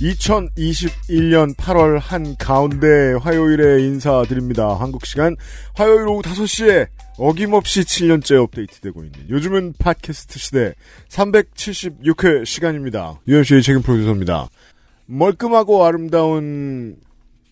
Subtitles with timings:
[0.00, 4.74] 2021년 8월 한 가운데 화요일에 인사드립니다.
[4.74, 5.36] 한국 시간
[5.74, 10.74] 화요일 오후 5시에 어김없이 7년째 업데이트되고 있는 요즘은 팟캐스트 시대
[11.08, 13.20] 376회 시간입니다.
[13.26, 14.48] 유현수의 책임 프로듀서입니다.
[15.06, 16.96] 멀끔하고 아름다운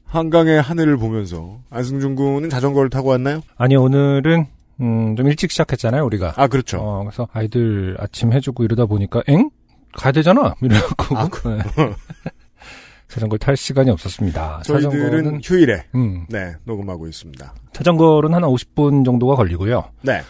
[0.05, 3.41] 한강의 하늘을 보면서 안승준 군은 자전거를 타고 왔나요?
[3.57, 4.47] 아니 오늘은
[4.81, 6.35] 음, 좀 일찍 시작했잖아요 우리가.
[6.37, 6.79] 아 그렇죠.
[6.79, 9.51] 어, 그래서 아이들 아침 해주고 이러다 보니까 엥
[9.95, 11.95] 가야 되잖아 이래갖고 아, 네.
[13.15, 14.63] 자전거 탈 시간이 없었습니다.
[14.65, 17.55] 저희들은 휴일에 음, 네 녹음하고 있습니다.
[17.73, 19.85] 자전거는 한 50분 정도가 걸리고요.
[20.03, 20.21] 네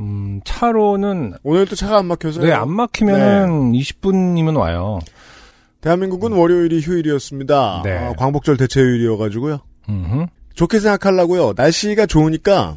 [0.00, 4.98] 음, 차로는 오늘 또 차가 안 막혀서 네, 안 막히면은 20분이면 와요.
[5.82, 7.82] 대한민국은 월요일이 휴일이었습니다.
[7.84, 7.96] 네.
[7.98, 9.60] 아, 광복절 대체휴일이어가지고요.
[9.88, 10.26] 음흠.
[10.54, 11.52] 좋게 생각하려고요.
[11.54, 12.76] 날씨가 좋으니까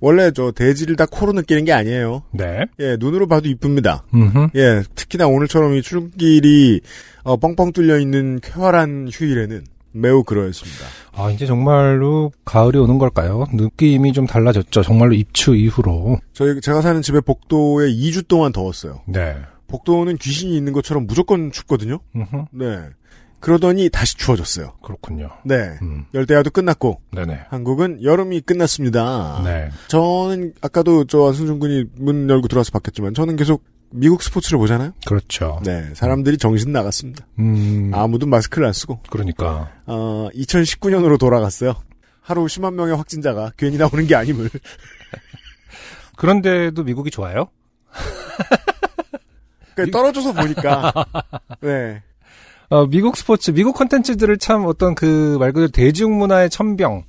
[0.00, 2.22] 원래 저 대지를 다 코로 느끼는 게 아니에요.
[2.32, 2.66] 네.
[2.78, 4.04] 예, 눈으로 봐도 이쁩니다.
[4.14, 4.48] 음흠.
[4.54, 6.80] 예, 특히나 오늘처럼 이 출근길이
[7.24, 10.84] 어, 뻥뻥 뚫려 있는 쾌활한 휴일에는 매우 그러했습니다.
[11.12, 13.46] 아, 이제 정말로 가을이 오는 걸까요?
[13.52, 14.82] 느낌이 좀 달라졌죠.
[14.82, 16.18] 정말로 입추 이후로.
[16.32, 19.00] 저희 제가 사는 집에 복도에 2주 동안 더웠어요.
[19.06, 19.36] 네.
[19.66, 21.98] 복도는 귀신이 있는 것처럼 무조건 춥거든요.
[22.14, 22.44] 음흠.
[22.52, 22.80] 네.
[23.40, 24.74] 그러더니 다시 추워졌어요.
[24.82, 25.30] 그렇군요.
[25.44, 25.78] 네.
[25.82, 26.06] 음.
[26.14, 27.46] 열대야도 끝났고 네네.
[27.48, 29.40] 한국은 여름이 끝났습니다.
[29.44, 29.70] 네.
[29.88, 34.92] 저는 아까도 저 승준 군이 문 열고 들어와서 봤겠지만 저는 계속 미국 스포츠를 보잖아요.
[35.06, 35.60] 그렇죠.
[35.64, 37.26] 네, 사람들이 정신 나갔습니다.
[37.38, 37.90] 음.
[37.94, 39.72] 아무도 마스크를 안 쓰고 그러니까.
[39.86, 41.74] 어, 2019년으로 돌아갔어요.
[42.20, 44.50] 하루 10만 명의 확진자가 괜히 나오는 게 아님을.
[46.16, 47.48] 그런데도 미국이 좋아요?
[49.74, 50.92] 그러니까 떨어져서 보니까
[51.62, 52.02] 네.
[52.70, 57.04] 어, 미국 스포츠, 미국 콘텐츠들을 참 어떤 그 말 그대로 대중문화의 천병,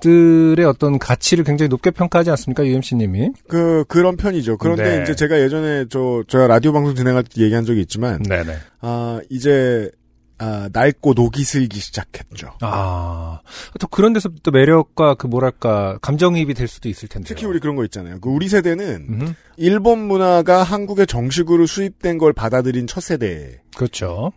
[0.00, 3.30] 들의 어떤 가치를 굉장히 높게 평가하지 않습니까, UMC님이?
[3.48, 4.58] 그 그런 편이죠.
[4.58, 5.02] 그런데 네.
[5.02, 8.56] 이제 제가 예전에 저 제가 라디오 방송 진행할 때 얘기한 적이 있지만 네네.
[8.80, 9.90] 아, 이제
[10.38, 12.50] 아, 낡고 녹이 슬기 시작했죠.
[12.60, 13.40] 아,
[13.80, 17.28] 또 그런 데서 또 매력과 그 뭐랄까, 감정이입이 될 수도 있을 텐데.
[17.28, 18.20] 특히 우리 그런 거 있잖아요.
[18.20, 24.30] 그 우리 세대는 음, 일본 문화가 한국에 정식으로 수입된 걸 받아들인 첫 세대인데 그렇죠.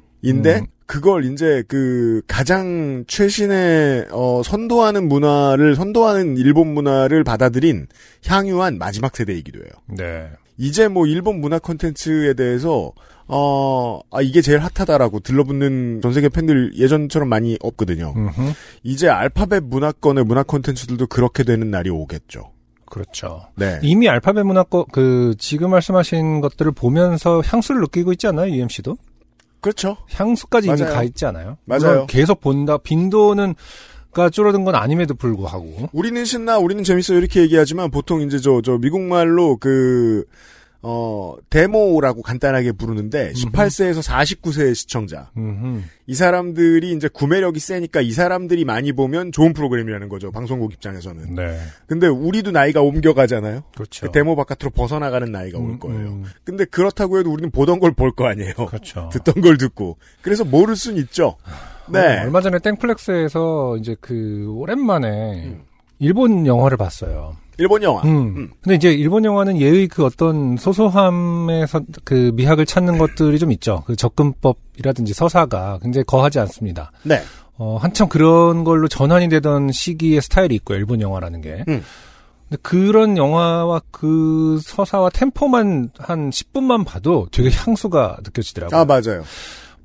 [0.59, 0.68] 음.
[0.85, 7.88] 그걸 이제 그 가장 최신의 어 선도하는 문화를 선도하는 일본 문화를 받아들인
[8.25, 9.69] 향유한 마지막 세대이기도 해요.
[9.88, 10.29] 네.
[10.58, 12.91] 이제 뭐 일본 문화 콘텐츠에 대해서
[13.31, 18.13] 어, 아, 이게 제일 핫하다라고 들러붙는 전 세계 팬들 예전처럼 많이 없거든요.
[18.18, 18.53] 음흠.
[18.81, 22.52] 이제 알파벳 문화권의 문화 콘텐츠들도 그렇게 되는 날이 오겠죠.
[22.85, 23.44] 그렇죠.
[23.56, 23.79] 네.
[23.84, 28.97] 이미 알파벳 문화권, 그, 지금 말씀하신 것들을 보면서 향수를 느끼고 있지 않나요, UMC도?
[29.62, 29.97] 그렇죠.
[30.12, 30.94] 향수까지 이미 맞아요.
[30.94, 31.58] 가 있지 않아요?
[31.66, 32.08] 맞아요.
[32.08, 32.78] 계속 본다.
[32.78, 33.56] 빈도는,
[34.12, 35.90] 가 줄어든 건 아님에도 불구하고.
[35.92, 40.25] 우리는 신나, 우리는 재밌어 이렇게 얘기하지만 보통 이제 저, 저 미국 말로 그,
[40.81, 45.29] 어, 데모라고 간단하게 부르는데 18세에서 49세의 시청자.
[45.35, 45.81] 음흠.
[46.07, 50.31] 이 사람들이 이제 구매력이 세니까 이 사람들이 많이 보면 좋은 프로그램이라는 거죠.
[50.31, 51.35] 방송국 입장에서는.
[51.35, 51.59] 네.
[51.85, 53.63] 근데 우리도 나이가 옮겨가잖아요.
[53.75, 54.06] 그렇죠.
[54.07, 56.00] 그 데모 바깥으로 벗어나가는 나이가 올 음, 거예요.
[56.07, 58.53] 음, 근데 그렇다고 해도 우리는 보던 걸 볼 거 아니에요.
[58.53, 59.09] 그렇죠.
[59.13, 59.97] 듣던 걸 듣고.
[60.22, 61.35] 그래서 모를 순 있죠.
[61.88, 62.22] 어, 네.
[62.22, 65.63] 얼마 전에 땡플렉스에서 이제 그, 오랜만에 음.
[66.00, 67.35] 일본 영화를 봤어요.
[67.59, 68.02] 일본 영화.
[68.03, 68.36] 음.
[68.38, 68.50] 음.
[68.62, 73.84] 근데 이제 일본 영화는 예의 그 어떤 소소함에서 그 미학을 찾는 것들이 좀 있죠.
[73.86, 76.92] 그 접근법이라든지 서사가 굉장히 거하지 않습니다.
[77.03, 77.22] 네.
[77.58, 80.78] 어, 한참 그런 걸로 전환이 되던 시기의 스타일이 있고요.
[80.78, 81.66] 일본 영화라는 게.
[81.68, 81.84] 음.
[82.47, 88.79] 근데 그런 영화와 그 서사와 템포만 한 10분만 봐도 되게 향수가 느껴지더라고요.
[88.79, 89.23] 아, 맞아요.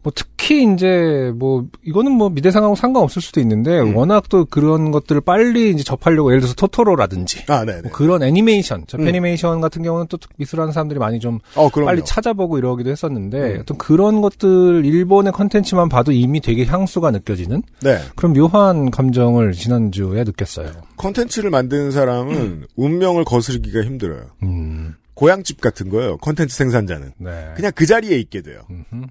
[0.05, 3.97] 뭐 특히 이제 뭐 이거는 뭐 미대생하고 상관없을 수도 있는데 음.
[3.97, 7.65] 워낙 또 그런 것들을 빨리 이제 접하려고 예를 들어서 토토로라든지 아.
[7.65, 9.09] 뭐 그런 애니메이션, 저 음.
[9.09, 11.71] 애니메이션 같은 경우는 또 미술하는 사람들이 많이 좀 어.
[11.71, 13.61] 빨리 찾아보고 이러기도 했었는데 음.
[13.63, 17.99] 어떤 그런 것들 일본의 컨텐츠만 봐도 이미 되게 향수가 느껴지는 네.
[18.15, 20.71] 그런 묘한 감정을 지난주에 느꼈어요.
[20.99, 24.27] 컨텐츠를 만드는 사람은 운명을 거스르기가 힘들어요.
[24.43, 26.19] 음, 고향집 같은 거예요.
[26.19, 27.13] 컨텐츠 생산자는.
[27.17, 27.53] 네.
[27.57, 28.61] 그냥 그 자리에 있게 돼요.
[28.69, 29.07] 음흠.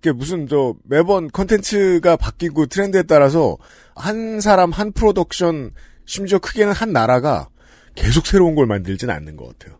[0.00, 3.56] 그게 무슨 저 매번 컨텐츠가 바뀌고 트렌드에 따라서
[3.96, 5.72] 한 사람 한 프로덕션
[6.04, 7.48] 심지어 크게는 한 나라가
[7.94, 9.78] 계속 새로운 걸 만들진 않는 것 같아요.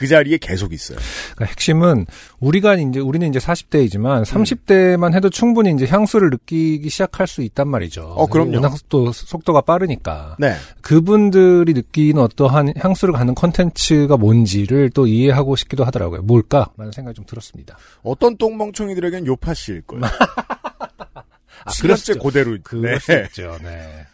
[0.00, 0.96] 그 자리에 계속 있어요.
[1.34, 2.06] 그러니까 핵심은
[2.38, 8.04] 우리가 이제 우리는 이제 40대이지만 30대만 해도 충분히 이제 향수를 느끼기 시작할 수 있단 말이죠.
[8.16, 8.54] 어, 그럼요.
[8.54, 10.36] 워낙 또 속도가 빠르니까.
[10.38, 10.54] 네.
[10.80, 16.22] 그분들이 느끼는 어떠한 향수를 갖는 컨텐츠가 뭔지를 또 이해하고 싶기도 하더라고요.
[16.22, 16.70] 뭘까?
[16.78, 17.76] 라는 생각이 좀 들었습니다.
[18.02, 20.04] 어떤 똥멍청이들에겐 요파 씨일 거예요.
[21.62, 22.56] 아, 시간째 그대로.
[22.62, 22.98] 그럴 네.
[22.98, 23.58] 수 있죠.
[23.62, 24.06] 네.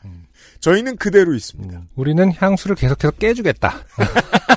[0.59, 1.81] 저희는 그대로 있습니다.
[1.95, 3.85] 우리는 향수를 계속해서 깨주겠다.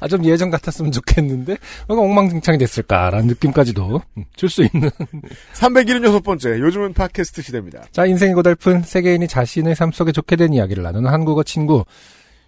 [0.00, 1.56] 아, 좀 예전 같았으면 좋겠는데,
[1.88, 4.02] 뭔가 엉망진창이 됐을까라는 느낌까지도
[4.36, 4.90] 줄 수 있는.
[5.54, 7.84] 376번째, 요즘은 팟캐스트 시대입니다.
[7.92, 11.84] 자, 인생이 고달픈 세계인이 자신의 삶 속에 좋게 된 이야기를 나누는 한국어 친구.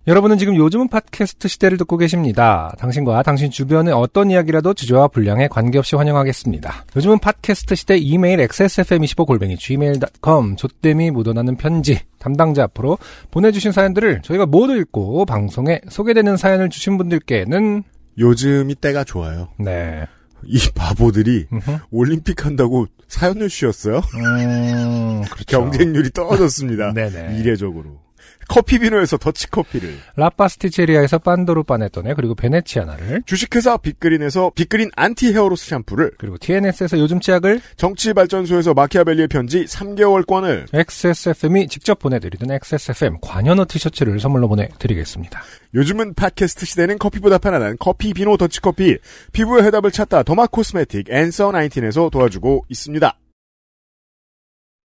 [0.08, 2.74] 여러분은 지금 요즘은 팟캐스트 시대를 듣고 계십니다.
[2.78, 6.86] 당신과 당신 주변의 어떤 이야기라도 주저와 분량에 관계없이 환영하겠습니다.
[6.96, 12.96] 요즘은 팟캐스트 시대 이메일 xsfm25골뱅이 gmail.com 조땜이 묻어나는 편지 담당자 앞으로
[13.30, 17.82] 보내주신 사연들을 저희가 모두 읽고 방송에 소개되는 사연을 주신 분들께는
[18.16, 19.48] 요즘이 때가 좋아요.
[19.58, 20.06] 네.
[20.46, 21.48] 이 바보들이.
[21.90, 24.00] 올림픽 한다고 사연을 쉬었어요.
[24.14, 25.44] 음, 그렇죠.
[25.44, 26.94] 경쟁률이 떨어졌습니다.
[26.96, 27.40] 네네.
[27.40, 28.07] 이례적으로.
[28.48, 29.98] 커피 비노에서 더치커피를.
[30.16, 36.12] 라파스티체리아에서 pandoro panettone 그리고 veneziana를 주식회사 빅그린에서 빅그린 anti hair loss 샴푸를.
[36.18, 40.66] 그리고 TNS에서 요즘 치약을 정치발전소에서 마키아벨리의 편지 3개월권을.
[40.72, 45.42] XSFM이 직접 보내드리던 XSFM 관현어 티셔츠를 선물로 보내드리겠습니다.
[45.74, 48.98] 요즘은 팟캐스트 시대는 커피보다 편안한 커피 비노 더치커피.
[49.32, 53.18] 피부의 해답을 찾다 derma cosmetic 앤서 19에서 도와주고 있습니다.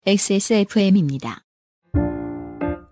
[0.06, 1.44] XSFM입니다.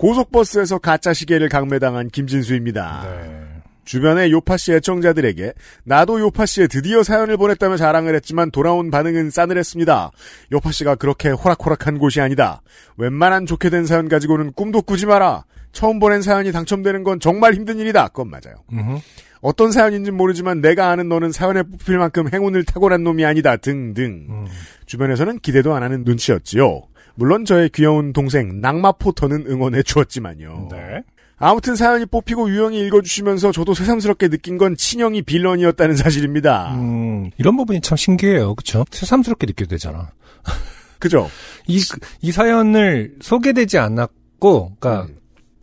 [0.00, 3.02] 고속버스에서 가짜 시계를 강매당한 김진수입니다.
[3.04, 3.46] 네.
[3.84, 5.52] 주변의 요파씨 애청자들에게
[5.84, 10.10] 나도 요파 씨에 드디어 사연을 보냈다며 자랑을 했지만 돌아온 반응은 싸늘했습니다.
[10.52, 12.62] 요파 씨가 그렇게 호락호락한 곳이 아니다.
[12.96, 15.44] 웬만한 좋게 된 사연 가지고는 꿈도 꾸지 마라.
[15.72, 18.08] 처음 보낸 사연이 당첨되는 건 정말 힘든 일이다.
[18.08, 18.54] 그건 맞아요.
[18.72, 19.00] 음흠.
[19.42, 23.56] 어떤 사연인진 모르지만 내가 아는 너는 사연에 뽑힐 만큼 행운을 탁월한 놈이 아니다.
[23.56, 24.26] 등등.
[24.30, 24.46] 음.
[24.86, 26.89] 주변에서는 기대도 안 하는 눈치였지요.
[27.20, 30.68] 물론 저의 귀여운 동생 낙마 포터는 응원해 주었지만요.
[30.70, 31.02] 네.
[31.36, 36.74] 아무튼 사연이 뽑히고 유형이 읽어주시면서 저도 새삼스럽게 느낀 건 친형이 빌런이었다는 사실입니다.
[36.76, 38.54] 음, 이런 부분이 참 신기해요.
[38.54, 38.86] 그쵸?
[38.90, 40.12] 새삼스럽게 느껴 되잖아.
[40.98, 41.28] 그죠?
[41.66, 41.82] 이,
[42.22, 45.16] 이 사연을 소개되지 않았고, 그니까, 음.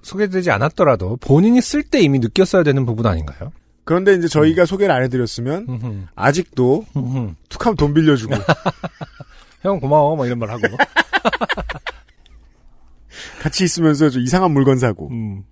[0.03, 3.51] 소개되지 않았더라도 본인이 쓸 때 이미 느꼈어야 되는 부분 아닌가요?
[3.83, 6.05] 그런데 이제 저희가 소개를 안 해드렸으면 음흠.
[6.13, 6.85] 아직도.
[7.49, 8.35] 툭하면 돈 빌려주고
[9.63, 10.61] 형 고마워, 뭐 이런 말 하고.
[13.41, 15.43] 같이 있으면서 저 이상한 물건 사고 음.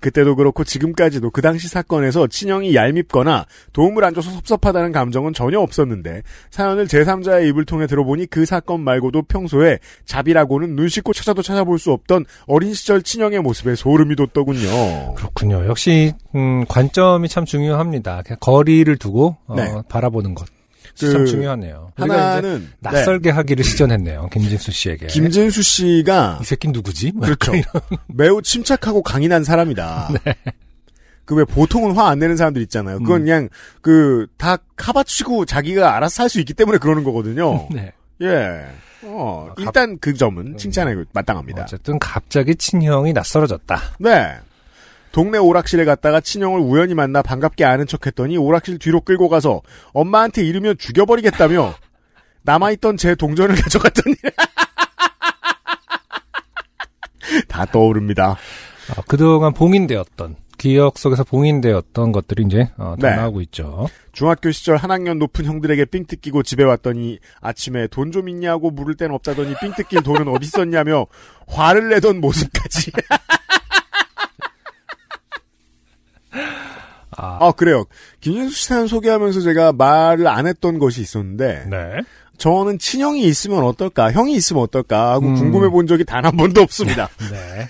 [0.00, 6.22] 그때도 그렇고 지금까지도 그 당시 사건에서 친형이 얄밉거나 도움을 안 줘서 섭섭하다는 감정은 전혀 없었는데
[6.50, 11.92] 사연을 제3자의 입을 통해 들어보니 그 사건 말고도 평소에 잡이라고는 눈 씻고 찾아도 찾아볼 수
[11.92, 15.14] 없던 어린 시절 친형의 모습에 소름이 돋더군요.
[15.14, 15.66] 그렇군요.
[15.66, 18.22] 역시, 음, 관점이 참 중요합니다.
[18.40, 19.74] 거리를 두고, 어, 네.
[19.88, 20.46] 바라보는 것.
[21.06, 21.92] 그참 중요하네요.
[21.96, 22.90] 하나는 네.
[22.90, 24.28] 낯설게 하기를 시전했네요.
[24.32, 25.06] 김진수 씨에게.
[25.08, 27.12] 김진수 씨가 이 새끼 누구지?
[27.12, 27.52] 뭐 그렇죠.
[28.06, 30.10] 매우 침착하고 강인한 사람이다.
[30.24, 30.34] 네.
[31.24, 32.98] 그왜 보통은 화 안 내는 사람들 있잖아요.
[33.00, 33.24] 그건 음.
[33.24, 33.48] 그냥
[33.82, 37.68] 그 다 카바치고 자기가 알아서 할 수 있기 때문에 그러는 거거든요.
[37.72, 37.92] 네.
[38.22, 38.64] 예.
[39.02, 41.62] 어, 아, 갑- 일단 그 점은 칭찬에 마땅합니다.
[41.62, 43.80] 어쨌든 갑자기 친형이 낯설어졌다.
[44.00, 44.34] 네.
[45.12, 49.62] 동네 오락실에 갔다가 친형을 우연히 만나 반갑게 아는 척했더니 오락실 뒤로 끌고 가서
[49.92, 51.74] 엄마한테 이르면 죽여버리겠다며
[52.42, 54.14] 남아있던 제 동전을 가져갔더니
[57.48, 58.32] 다 떠오릅니다.
[58.96, 63.16] 어, 그동안 봉인되었던 기억 속에서 봉인되었던 것들이 이제 어, 다 네.
[63.16, 63.86] 나오고 있죠.
[64.12, 68.96] 중학교 시절 한 학년 높은 형들에게 삥 뜯기고 집에 왔더니 아침에 돈 좀 있냐고 물을
[68.96, 71.06] 땐 없다더니 삥 뜯긴 돈은 어디 있었냐며
[71.46, 72.90] 화를 내던 모습까지.
[77.18, 77.84] 아, 아 그래요.
[78.20, 81.76] 김현수 씨 사연 소개하면서 제가 말을 안 했던 것이 있었는데 네.
[82.38, 85.34] 저는 친형이 있으면 어떨까, 형이 있으면 어떨까 하고 음.
[85.34, 87.08] 궁금해 본 적이 단 한 번도 없습니다.
[87.30, 87.68] 네.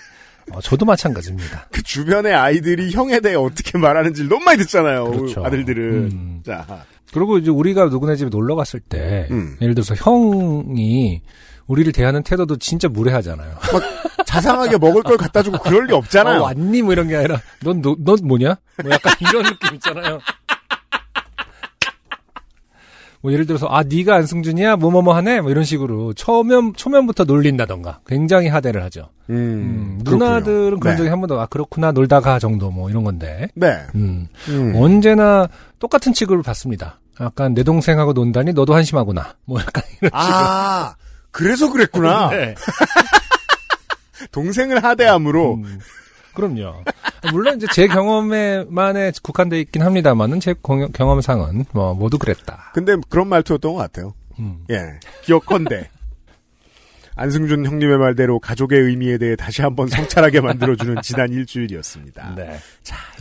[0.51, 1.67] 어, 저도 마찬가지입니다.
[1.73, 5.05] 그 주변의 아이들이 형에 대해 어떻게 말하는지를 너무 많이 듣잖아요.
[5.11, 5.43] 그렇죠.
[5.45, 5.83] 아들들은.
[6.11, 6.41] 음.
[6.45, 9.57] 자, 그리고 이제 우리가 누구네 집에 놀러 갔을 때, 음.
[9.61, 11.21] 예를 들어서 형이
[11.67, 13.55] 우리를 대하는 태도도 진짜 무례하잖아요.
[14.29, 16.39] 자상하게 먹을 걸 갖다 주고 그럴 리 없잖아요.
[16.41, 16.83] 어, 왔니?
[16.83, 18.55] 뭐 이런 게 아니라, 넌, 너, 넌 뭐냐?
[18.83, 20.19] 뭐 약간 이런 느낌 있잖아요.
[23.21, 28.47] 뭐 예를 들어서 아 네가 안승준이야 뭐뭐뭐 하네 뭐 이런 식으로 초면 초면부터 놀린다던가 굉장히
[28.47, 29.09] 하대를 하죠.
[29.29, 29.99] 음, 음.
[30.03, 30.97] 누나들은 그런 네.
[30.97, 33.77] 적이 한 번도 아 그렇구나 놀다가 정도 뭐 이런 건데 네.
[33.95, 34.73] 음, 음.
[34.77, 37.01] 언제나 똑같은 취급을 받습니다.
[37.19, 40.95] 약간 내 동생하고 논다니 너도 한심하구나 뭐 약간 이런 아,
[41.31, 42.29] 그래서 그랬구나.
[42.29, 42.39] 식으로.
[42.45, 42.55] 네.
[44.31, 45.55] 동생을 하대함으로.
[45.55, 45.79] 음,
[46.33, 46.83] 그럼요.
[47.31, 52.71] 물론 이제 제 경험에만에 국한돼 있긴 합니다만은 제 공- 경험상은 뭐 모두 그랬다.
[52.73, 54.13] 근데 그런 말투였던 것 같아요.
[54.39, 54.63] 음.
[54.69, 54.99] 예.
[55.23, 55.89] 기억컨대.
[57.15, 62.35] 안승준 형님의 말대로 가족의 의미에 대해 다시 한번 성찰하게 만들어주는 지난 일주일이었습니다.
[62.35, 62.57] 네.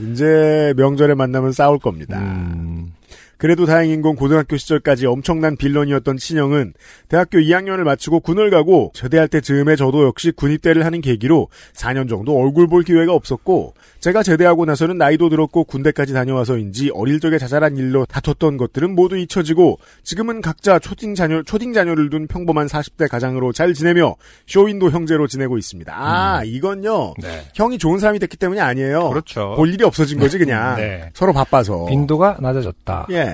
[0.00, 2.16] 이제 명절에 만나면 싸울 겁니다.
[2.20, 2.92] 음,
[3.38, 6.74] 그래도 다행인 건 고등학교 시절까지 엄청난 빌런이었던 친형은
[7.08, 12.36] 대학교 2학년을 마치고 군을 가고 제대할 때 즈음에 저도 역시 군입대를 하는 계기로 4년 정도
[12.36, 18.06] 얼굴 볼 기회가 없었고 제가 제대하고 나서는 나이도 들었고 군대까지 다녀와서인지 어릴 적에 자잘한 일로
[18.06, 23.72] 다퉜던 것들은 모두 잊혀지고 지금은 각자 초딩 자녀 초딩 자녀를 둔 평범한 40대 가장으로 잘
[23.72, 24.16] 지내며
[24.48, 25.94] 쇼윈도 형제로 지내고 있습니다.
[25.96, 27.44] 아 이건요 네.
[27.54, 29.10] 형이 좋은 사람이 됐기 때문이 아니에요.
[29.10, 29.54] 그렇죠.
[29.56, 31.10] 볼 일이 없어진 거지 그냥 네.
[31.14, 31.86] 서로 바빠서.
[31.86, 33.06] 빈도가 낮아졌다.
[33.10, 33.27] 예.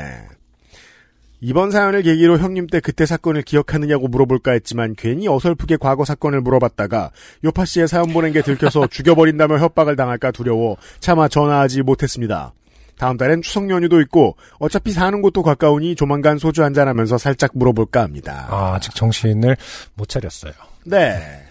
[1.41, 7.11] 이번 사연을 계기로 형님 때 그때 사건을 기억하느냐고 물어볼까 했지만 괜히 어설프게 과거 사건을 물어봤다가
[7.45, 12.55] 요파 씨의 사연 보낸 게 들켜서 죽여버린다며 협박을 당할까 두려워 차마 전화하지 못했습니다.
[12.97, 18.01] 다음 달엔 추석 연휴도 있고 어차피 사는 곳도 가까우니 조만간 소주 한잔 하면서 살짝 물어볼까
[18.03, 18.47] 합니다.
[18.49, 19.57] 아, 아직 정신을
[19.97, 20.53] 못 차렸어요.
[20.85, 21.43] 네.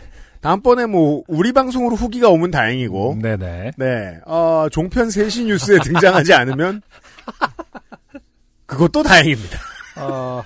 [0.41, 3.71] 다음번에 뭐 우리 방송으로 후기가 오면 다행이고 네네.
[3.77, 6.81] 네, 어, 종편 3시 뉴스에 등장하지 않으면
[8.73, 9.59] 그것도 다행입니다.
[9.97, 10.43] 어,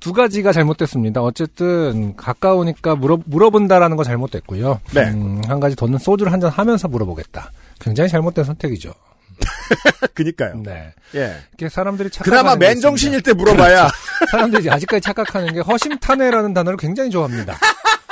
[0.00, 1.22] 두 가지가 잘못됐습니다.
[1.22, 4.80] 어쨌든 가까우니까 물어 물어본다라는 거 잘못됐고요.
[4.92, 5.02] 네.
[5.10, 7.50] 음, 한 가지 더는 소주를 한 잔 하면서 물어보겠다.
[7.80, 8.92] 굉장히 잘못된 선택이죠.
[10.14, 10.54] 그니까요.
[10.62, 10.92] 네.
[11.14, 11.36] 예.
[11.50, 12.24] 이렇게 사람들이 착각.
[12.30, 13.88] 그나마 맨정신일 때 물어봐야
[14.30, 17.56] 사람들이 아직까지 착각하는 게 허심탄회라는 단어를 굉장히 좋아합니다.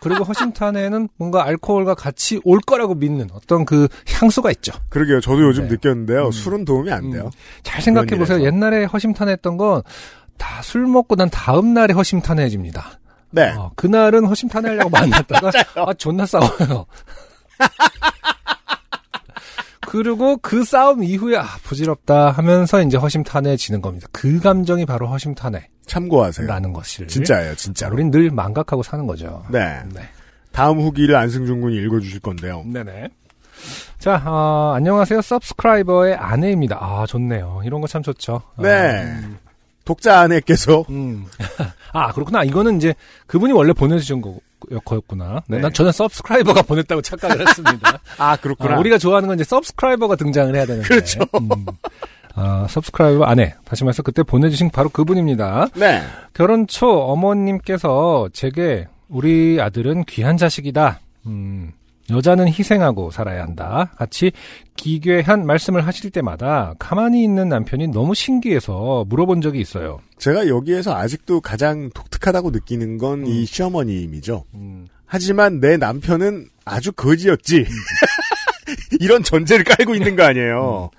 [0.00, 4.72] 그리고 허심탄회는 뭔가 알코올과 같이 올 거라고 믿는 어떤 그 향수가 있죠.
[4.88, 5.20] 그러게요.
[5.20, 5.70] 저도 요즘 네.
[5.70, 6.26] 느꼈는데요.
[6.26, 6.30] 음.
[6.32, 7.30] 술은 도움이 안 돼요.
[7.62, 8.42] 잘 생각해 보세요.
[8.42, 9.82] 옛날에 허심탄회했던 건
[10.36, 12.98] 다 술 먹고 난 다음 날에 허심탄회해집니다.
[13.30, 13.50] 네.
[13.56, 16.86] 어, 그날은 허심탄회하려고 만났다가 아 존나 싸워요.
[19.94, 24.08] 그리고 그 싸움 이후에 아 부질없다 하면서 이제 허심탄회해지는 겁니다.
[24.10, 26.72] 그 감정이 바로 허심탄회라는 참고하세요.
[26.72, 27.94] 것을 진짜예요, 진짜로.
[27.94, 29.44] 우린 늘 망각하고 사는 거죠.
[29.50, 29.80] 네.
[29.94, 30.00] 네.
[30.50, 32.64] 다음 후기를 안승준 군이 읽어주실 건데요.
[32.66, 33.08] 네네.
[34.00, 35.22] 자, 어, 안녕하세요.
[35.22, 36.76] 서브스크라이버의 아내입니다.
[36.80, 37.62] 아, 좋네요.
[37.64, 38.42] 이런 거 참 좋죠.
[38.58, 39.16] 네.
[39.84, 41.26] 독자 아내께서 음.
[41.92, 42.42] 아, 그렇구나.
[42.42, 42.94] 이거는 이제
[43.28, 44.38] 그분이 원래 보내주신 거,
[44.84, 45.42] 거였구나.
[45.48, 45.62] 네, 네.
[45.62, 47.98] 난 저는 서브스크라이버가 보냈다고 착각을 했습니다.
[48.18, 48.76] 아 그렇구나.
[48.76, 50.88] 아, 우리가 좋아하는 건 이제 서브스크라이버가 등장을 해야 되는데.
[50.88, 51.20] 그렇죠.
[51.40, 51.66] 음.
[52.36, 53.54] 아, 서브스크라이버 아내.
[53.64, 55.68] 다시 말해서 그때 보내주신 바로 그분입니다.
[55.74, 56.02] 네.
[56.32, 61.00] 결혼 초 어머님께서 제게 우리 아들은 귀한 자식이다.
[61.26, 61.72] 음,
[62.10, 63.90] 여자는 희생하고 살아야 한다.
[63.96, 64.32] 같이
[64.76, 70.00] 기괴한 말씀을 하실 때마다 가만히 있는 남편이 너무 신기해서 물어본 적이 있어요.
[70.18, 73.44] 제가 여기에서 아직도 가장 독특하다고 느끼는 건이 음.
[73.46, 74.44] 시어머니임이죠.
[74.54, 77.64] 음, 하지만 내 남편은 아주 거지였지.
[79.00, 80.90] 이런 전제를 깔고 있는 거 아니에요.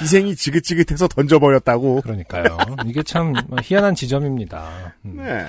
[0.00, 2.00] 희생이 지긋지긋해서 던져버렸다고.
[2.02, 2.58] 그러니까요.
[2.86, 4.94] 이게 참 희한한 지점입니다.
[5.04, 5.16] 음.
[5.16, 5.46] 네.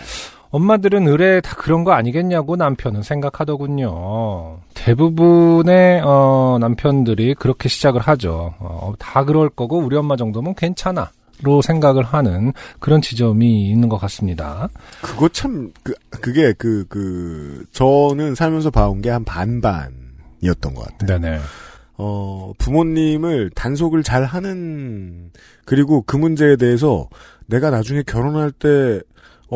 [0.53, 4.59] 엄마들은 의뢰 다 그런 거 아니겠냐고 남편은 생각하더군요.
[4.75, 8.53] 대부분의 어, 남편들이 그렇게 시작을 하죠.
[8.59, 11.09] 어, 다 그럴 거고 우리 엄마 정도면 괜찮아.
[11.41, 14.69] 로 생각을 하는 그런 지점이 있는 것 같습니다.
[15.01, 21.19] 그거 참, 그, 그게 그, 그, 저는 살면서 봐온 게 한 반반이었던 것 같아요.
[21.19, 21.39] 네네.
[21.97, 25.31] 어, 부모님을 단속을 잘 하는,
[25.65, 27.09] 그리고 그 문제에 대해서
[27.47, 29.01] 내가 나중에 결혼할 때,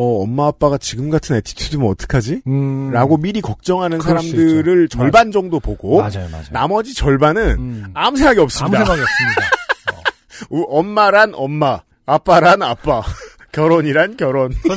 [0.00, 2.42] 어, 엄마 아빠가 지금 같은 애티튜드면 어떡하지?
[2.46, 4.88] 음, 라고 미리 걱정하는 사람들을.
[4.90, 6.44] 절반 정도 보고, 맞아요, 맞아요.
[6.52, 8.78] 나머지 절반은 음, 아무 생각이 아무 없습니다.
[8.78, 9.50] 생각이 없습니다.
[10.50, 13.02] 우- 엄마란 엄마, 아빠란 아빠,
[13.50, 14.52] 결혼이란 결혼.
[14.68, 14.76] 또,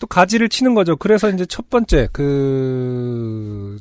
[0.00, 0.96] 또 가지를 치는 거죠.
[0.96, 3.78] 그래서 이제 첫 번째 그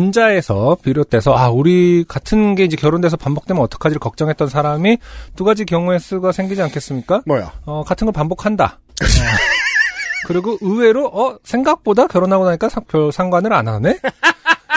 [0.00, 4.98] 전자에서 비롯돼서 아 우리 같은 게 이제 결혼돼서 반복되면 어떡하지를 걱정했던 사람이
[5.34, 7.22] 두 가지 경우의 수가 생기지 않겠습니까?
[7.26, 7.52] 뭐야?
[7.66, 8.78] 어 같은 걸 반복한다.
[8.88, 9.04] 어,
[10.28, 13.98] 그리고 의외로 어 생각보다 결혼하고 나니까 사- 별 상관을 안 하네.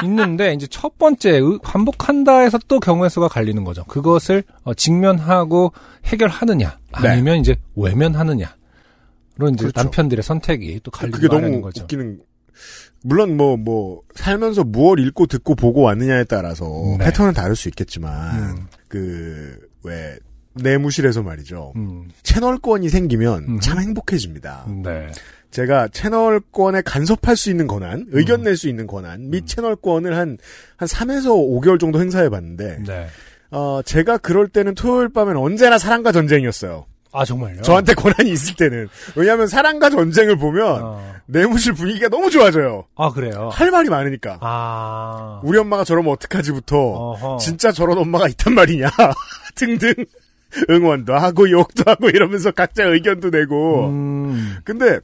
[0.03, 3.84] 있는데 이제 첫 번째 의- 반복한다에서 또 경우의 수가 갈리는 거죠.
[3.86, 5.74] 그것을 어, 직면하고
[6.05, 7.08] 해결하느냐 네.
[7.10, 8.55] 아니면 이제 외면하느냐
[9.38, 9.79] 로 이제 그렇죠.
[9.82, 11.84] 남편들의 선택이 또 갈리는 그게 마련인 너무 거죠.
[11.84, 12.20] 웃기는.
[13.03, 16.65] 물론 뭐뭐 살면서 무엇 읽고 듣고 보고 왔느냐에 따라서
[16.98, 17.05] 네.
[17.05, 18.67] 패턴은 다를 수 있겠지만 음.
[18.88, 20.17] 그왜
[20.55, 21.74] 내무실에서 말이죠.
[21.75, 23.60] 음, 채널권이 생기면 음.
[23.60, 24.67] 참 행복해집니다.
[24.83, 25.12] 네.
[25.51, 28.43] 제가 채널권에 간섭할 수 있는 권한, 의견 음.
[28.45, 30.38] 낼수 있는 권한, 및 채널권을 한,
[30.77, 33.07] 한 3에서 5개월 정도 행사해 봤는데, 네.
[33.51, 36.88] 어, 제가 그럴 때는 토요일 밤엔 언제나 사랑과 전쟁이었어요.
[37.13, 37.62] 아, 정말요?
[37.62, 38.89] 저한테 권한이 있을 때는.
[39.15, 41.15] 왜냐하면 사랑과 전쟁을 보면 어.
[41.27, 42.86] 내무실 분위기가 너무 좋아져요.
[42.96, 43.50] 아, 그래요?
[43.53, 44.39] 할 말이 많으니까.
[44.41, 45.39] 아.
[45.43, 47.38] 우리 엄마가 저러면 어떡하지부터 어허.
[47.38, 48.89] 진짜 저런 엄마가 있단 말이냐
[49.55, 49.93] 등등
[50.70, 55.00] 응원도 하고 욕도 하고 이러면서 각자 의견도 내고 음, 근데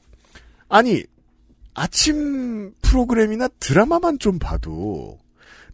[0.68, 1.02] 아니
[1.74, 5.18] 아침 프로그램이나 드라마만 좀 봐도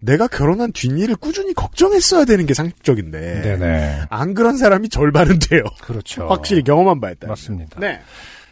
[0.01, 4.03] 내가 결혼한 뒷일을 꾸준히 걱정했어야 되는 게 상식적인데 네네.
[4.11, 5.63] 안 그런 사람이 절반은 돼요.
[5.83, 6.27] 그렇죠.
[6.29, 7.33] 확실히 경험한 바에 따라.
[7.33, 7.81] 맞습니다.
[7.81, 8.01] 네.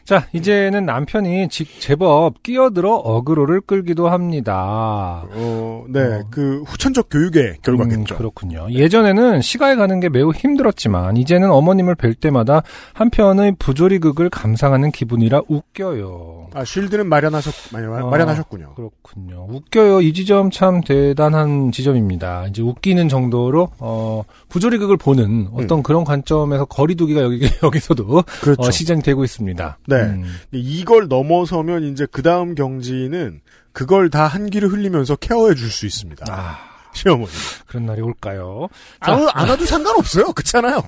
[0.05, 5.25] 자, 이제는 남편이 직, 제법 끼어들어 어그로를 끌기도 합니다.
[5.31, 6.01] 어, 네.
[6.01, 6.25] 어.
[6.31, 8.15] 그 후천적 교육의 결과겠죠.
[8.15, 8.67] 음, 그렇군요.
[8.71, 16.49] 예전에는 시가에 가는 게 매우 힘들었지만 이제는 어머님을 뵐 때마다 한편의 부조리극을 감상하는 기분이라 웃겨요.
[16.53, 18.11] 아, 쉴드는 마련하셨, 마련, 어.
[18.11, 18.75] 마련하셨군요.
[18.75, 19.47] 그렇군요.
[19.49, 20.03] 웃겨요.
[20.03, 22.47] 이 지점 참 대단한 지점입니다.
[22.49, 24.23] 이제 웃기는 정도로 어
[24.55, 28.23] 부조리극을 보는 어떤 그런 관점에서 거리두기가 여기 여기서도 음.
[28.41, 28.63] 그렇죠.
[28.63, 29.79] 어, 시전이 되고 있습니다.
[29.89, 29.97] 네.
[29.97, 33.41] 음, 이걸 넘어서면 이제 그 다음 경지는
[33.73, 36.25] 그걸 다 한기를 흘리면서 케어해 줄 수 있습니다.
[36.31, 36.57] 아,
[36.93, 37.33] 시어머니.
[37.67, 38.69] 그런 날이 올까요?
[39.01, 40.27] 안, 오- 안 와도 상관없어요.
[40.27, 40.81] 그렇잖아요.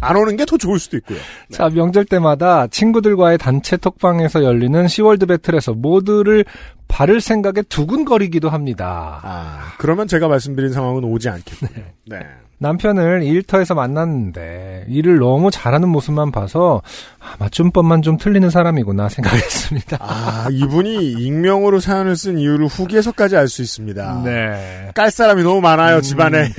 [0.00, 1.18] 안 오는 게 더 좋을 수도 있고요.
[1.52, 6.46] 자, 명절 때마다 친구들과의 단체 톡방에서 열리는 시월드 battle에서 모두를
[6.88, 9.20] 바를 생각에 두근거리기도 합니다.
[9.22, 11.84] 아, 그러면 제가 말씀드린 상황은 오지 않겠군요.
[12.06, 12.20] 네.
[12.62, 16.80] 남편을 일터에서 만났는데 일을 너무 잘하는 모습만 봐서
[17.18, 19.98] 아, 맞춤법만 좀 틀리는 사람이구나 생각했습니다.
[20.00, 24.22] 아, 이분이 익명으로 사연을 쓴 이유를 후기에서까지 알 수 있습니다.
[24.24, 24.90] 네.
[24.94, 26.00] 깔 사람이 너무 많아요, 음.
[26.02, 26.48] 집안에.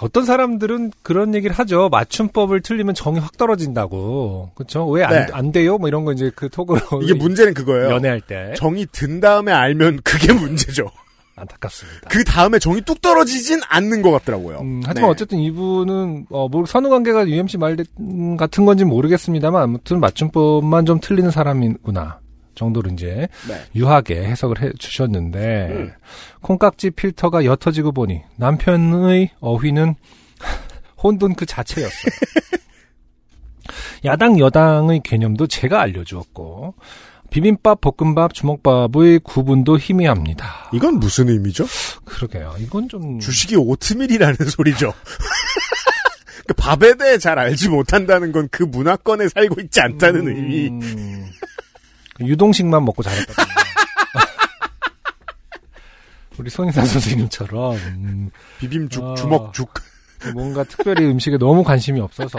[0.00, 1.88] 어떤 사람들은 그런 얘기를 하죠.
[1.90, 4.50] 맞춤법을 틀리면 정이 확 떨어진다고.
[4.54, 4.88] 그렇죠?
[4.88, 5.52] 왜안 네.
[5.52, 5.76] 돼요?
[5.78, 7.90] 뭐 이런 거 이제 그 톡으로 이게 문제는 그거예요.
[7.90, 10.90] 연애할 때 정이 든 다음에 알면 그게 문제죠.
[11.38, 12.08] 안타깝습니다.
[12.08, 14.60] 그 다음에 정이 뚝 떨어지진 않는 것 같더라고요.
[14.60, 15.12] 음, 하지만 네.
[15.12, 20.86] 어쨌든 이분은 어, 뭐 선후 관계가 UMC 말 음, 같은 건지 는 모르겠습니다만 아무튼 맞춤법만
[20.86, 22.20] 좀 틀리는 사람이구나
[22.54, 23.54] 정도로 이제 네.
[23.74, 25.92] 유하게 해석을 해 주셨는데 음.
[26.42, 29.94] 콩깍지 필터가 옅어지고 보니 남편의 어휘는
[31.02, 32.12] 혼돈 그 자체였어요.
[34.04, 36.74] 야당 여당의 개념도 제가 알려주었고
[37.30, 40.70] 비빔밥, 볶음밥, 주먹밥의 구분도 희미합니다.
[40.72, 41.66] 이건 무슨 의미죠?
[42.04, 42.54] 그러게요.
[42.58, 44.92] 이건 좀 주식이 오트밀이라는 소리죠.
[46.48, 50.70] 그 밥에 대해 잘 알지 못한다는 건 그 문화권에 살고 있지 않다는 음, 의미.
[52.20, 53.46] 유동식만 먹고 자랐거든요.
[56.38, 59.14] 우리 손희상 선생님처럼 음, 비빔죽, 어.
[59.14, 59.72] 주먹죽.
[60.34, 62.38] 뭔가 특별히 음식에 너무 관심이 없어서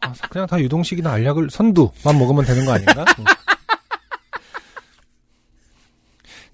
[0.00, 3.04] 아, 그냥 다 유동식이나 알약을 선두만 먹으면 되는 거 아닌가?
[3.18, 3.24] 음.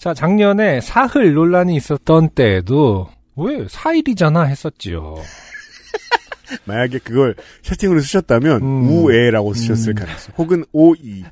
[0.05, 5.14] 자 작년에 사흘 논란이 있었던 때에도 왜 사일이잖아 했었지요.
[6.67, 8.87] 만약에 그걸 채팅으로 쓰셨다면 음.
[8.87, 9.95] 우에라고 쓰셨을 음.
[9.95, 10.35] 가능성.
[10.37, 11.25] 혹은 오이.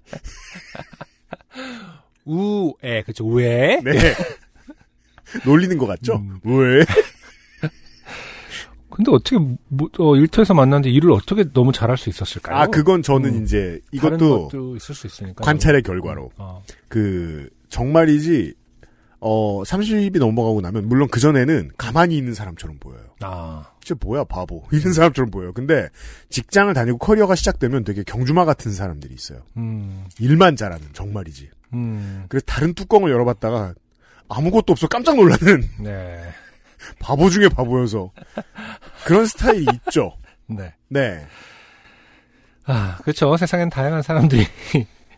[2.24, 3.78] 우에 그죠 왜?
[3.84, 3.92] 네.
[5.44, 6.14] 놀리는 것 같죠?
[6.14, 6.40] 음.
[6.42, 6.86] 왜?
[8.88, 9.36] 근데 어떻게
[9.68, 12.56] 뭐, 어, 일터에서 만났는데 일을 어떻게 너무 잘할 수 있었을까요?
[12.56, 13.42] 아, 그건 저는 음.
[13.42, 14.48] 이제 이것도
[15.36, 16.30] 관찰의 결과로.
[16.38, 16.62] 어.
[16.88, 18.54] 그, 정말이지,
[19.24, 23.04] 어, 30이 넘어가고 나면, 물론 그전에는 가만히 있는 사람처럼 보여요.
[23.20, 24.64] 아, 진짜 뭐야, 바보.
[24.72, 25.52] 이런 사람처럼 보여요.
[25.52, 25.88] 근데
[26.28, 29.38] 직장을 다니고 커리어가 시작되면 되게 경주마 같은 사람들이 있어요.
[29.56, 31.50] 음, 일만 잘하는, 정말이지.
[31.74, 33.74] 음, 그래서 다른 뚜껑을 열어봤다가
[34.28, 36.20] 아무것도 없어 깜짝 놀라는 네,
[36.98, 38.10] 바보 중에 바보여서.
[39.06, 40.16] 그런 스타일이 있죠.
[40.48, 40.74] 네.
[40.88, 41.24] 네.
[42.64, 43.36] 아, 그렇죠.
[43.36, 44.46] 세상엔 다양한 사람들이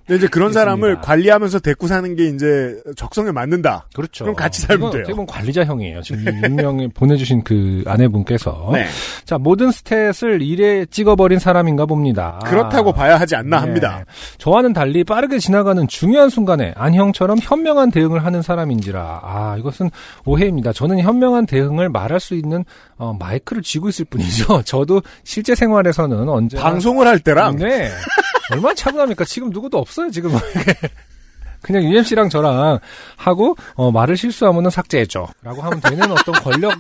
[0.07, 0.61] 근데 이제 그런 있습니다.
[0.61, 3.87] 사람을 관리하면서 데리고 사는 게 이제 적성에 맞는다.
[3.95, 4.25] 그렇죠.
[4.25, 5.05] 그럼 같이 살면 돼요.
[5.05, 6.03] 보면 관리자형이에요.
[6.03, 8.87] 지금 이 익명에 보내주신 그 아내분께서 네.
[9.25, 12.39] 자 모든 스탯을 일에 찍어버린 사람인가 봅니다.
[12.45, 13.67] 그렇다고 봐야 하지 않나 네.
[13.67, 14.05] 합니다.
[14.39, 19.91] 저와는 달리 빠르게 지나가는 중요한 순간에 안형처럼 현명한 대응을 하는 사람인지라 아 이것은
[20.27, 20.73] 오해입니다.
[20.75, 22.65] 저는 현명한 대응을 말할 수 있는
[22.97, 24.63] 어, 마이크를 쥐고 있을 뿐이죠.
[24.67, 27.91] 저도 실제 생활에서는 언제 방송을 할 때랑 네
[28.53, 29.25] 얼마나 차분합니까?
[29.25, 30.31] 지금 누구도 없어요 지금
[31.63, 32.79] 그냥 UMC랑 저랑
[33.17, 36.73] 하고 어, 말을 실수하면은 삭제해줘 라고 하면 되는 어떤 권력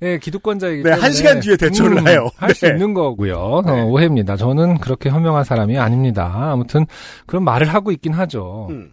[0.00, 2.30] 의 기득권자이기 네, 때문에 한 시간 뒤에 대처를 해요.
[2.36, 2.70] 할수 네.
[2.72, 3.62] 있는 거고요.
[3.66, 3.72] 네.
[3.72, 4.36] 어, 오해입니다.
[4.36, 6.32] 저는 그렇게 현명한 사람이 아닙니다.
[6.52, 6.86] 아무튼
[7.26, 8.68] 그런 말을 하고 있긴 하죠.
[8.70, 8.92] 음.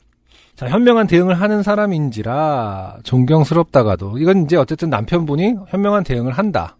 [0.55, 6.75] 자, 현명한 대응을 하는 사람인지라 존경스럽다가도 이건 이제 어쨌든 남편분이 현명한 대응을 한다.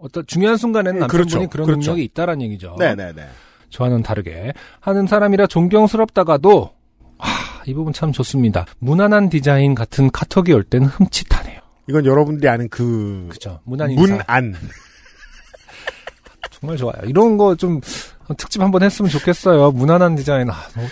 [0.00, 1.50] 어떤 중요한 순간에는 음, 남편분이 그렇죠.
[1.50, 1.90] 그런 그렇죠.
[1.90, 2.74] 능력이 있다라는 얘기죠.
[2.78, 3.28] 네 네 네.
[3.70, 6.70] 저와는 다르게 하는 사람이라 존경스럽다가도
[7.18, 7.26] 아,
[7.66, 8.66] 이 부분 참 좋습니다.
[8.78, 11.60] 무난한 디자인 같은 카톡이 올 때는 흠칫하네요.
[11.88, 13.60] 이건 여러분들이 아는 그 그죠?
[13.64, 14.54] 무난 인사 문안.
[16.50, 16.96] 정말 좋아요.
[17.06, 17.80] 이런 거 좀
[18.36, 19.70] 특집 한번 했으면 좋겠어요.
[19.72, 20.50] 무난한 디자인.
[20.50, 20.86] 아, 너무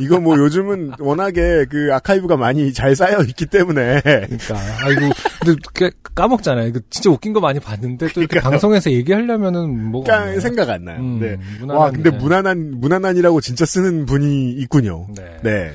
[0.00, 5.00] 이거 뭐 요즘은 워낙에 그 아카이브가 많이 잘 쌓여 있기 때문에 그러니까 아이고
[5.44, 6.66] 근데 그 까먹잖아요.
[6.68, 8.50] 이거 진짜 웃긴 거 많이 봤는데 또 이렇게 그러니까요.
[8.50, 10.40] 방송에서 얘기하려면은 그냥 없네요.
[10.40, 10.98] 생각 안 나요.
[11.00, 11.36] 음, 네.
[11.60, 12.22] 무난한 와 근데 디자인.
[12.22, 15.06] 무난한 무난한이라고 진짜 쓰는 분이 있군요.
[15.16, 15.36] 네.
[15.42, 15.72] 네.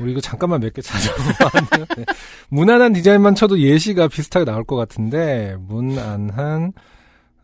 [0.00, 2.04] 우리 이거 잠깐만 몇 개 찾아보면 네.
[2.48, 6.72] 무난한 디자인만 쳐도 예시가 비슷하게 나올 것 같은데 문안한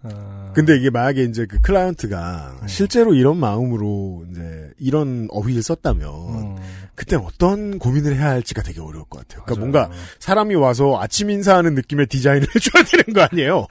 [0.02, 0.52] 어...
[0.54, 2.68] 근데 이게 만약에 이제 그 클라이언트가 음.
[2.68, 6.56] 실제로 이런 마음으로 이제 이런 어휘를 썼다면 음,
[6.94, 9.44] 그때 어떤 고민을 해야 할지가 되게 어려울 것 같아요.
[9.44, 9.88] 그러니까 맞아요.
[9.88, 13.66] 뭔가 사람이 와서 아침 인사하는 느낌의 디자인을 해줘야 되는 거 아니에요?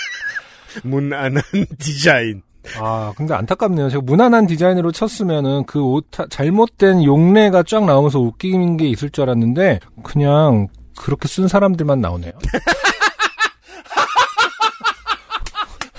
[0.84, 1.42] 문안한
[1.78, 2.42] 디자인.
[2.78, 3.90] 아 근데 안타깝네요.
[3.90, 10.66] 제가 무난한 디자인으로 쳤으면은 그옷 잘못된 용례가 쫙 나오면서 웃긴 게 있을 줄 알았는데 그냥
[10.96, 12.32] 그렇게 쓴 사람들만 나오네요.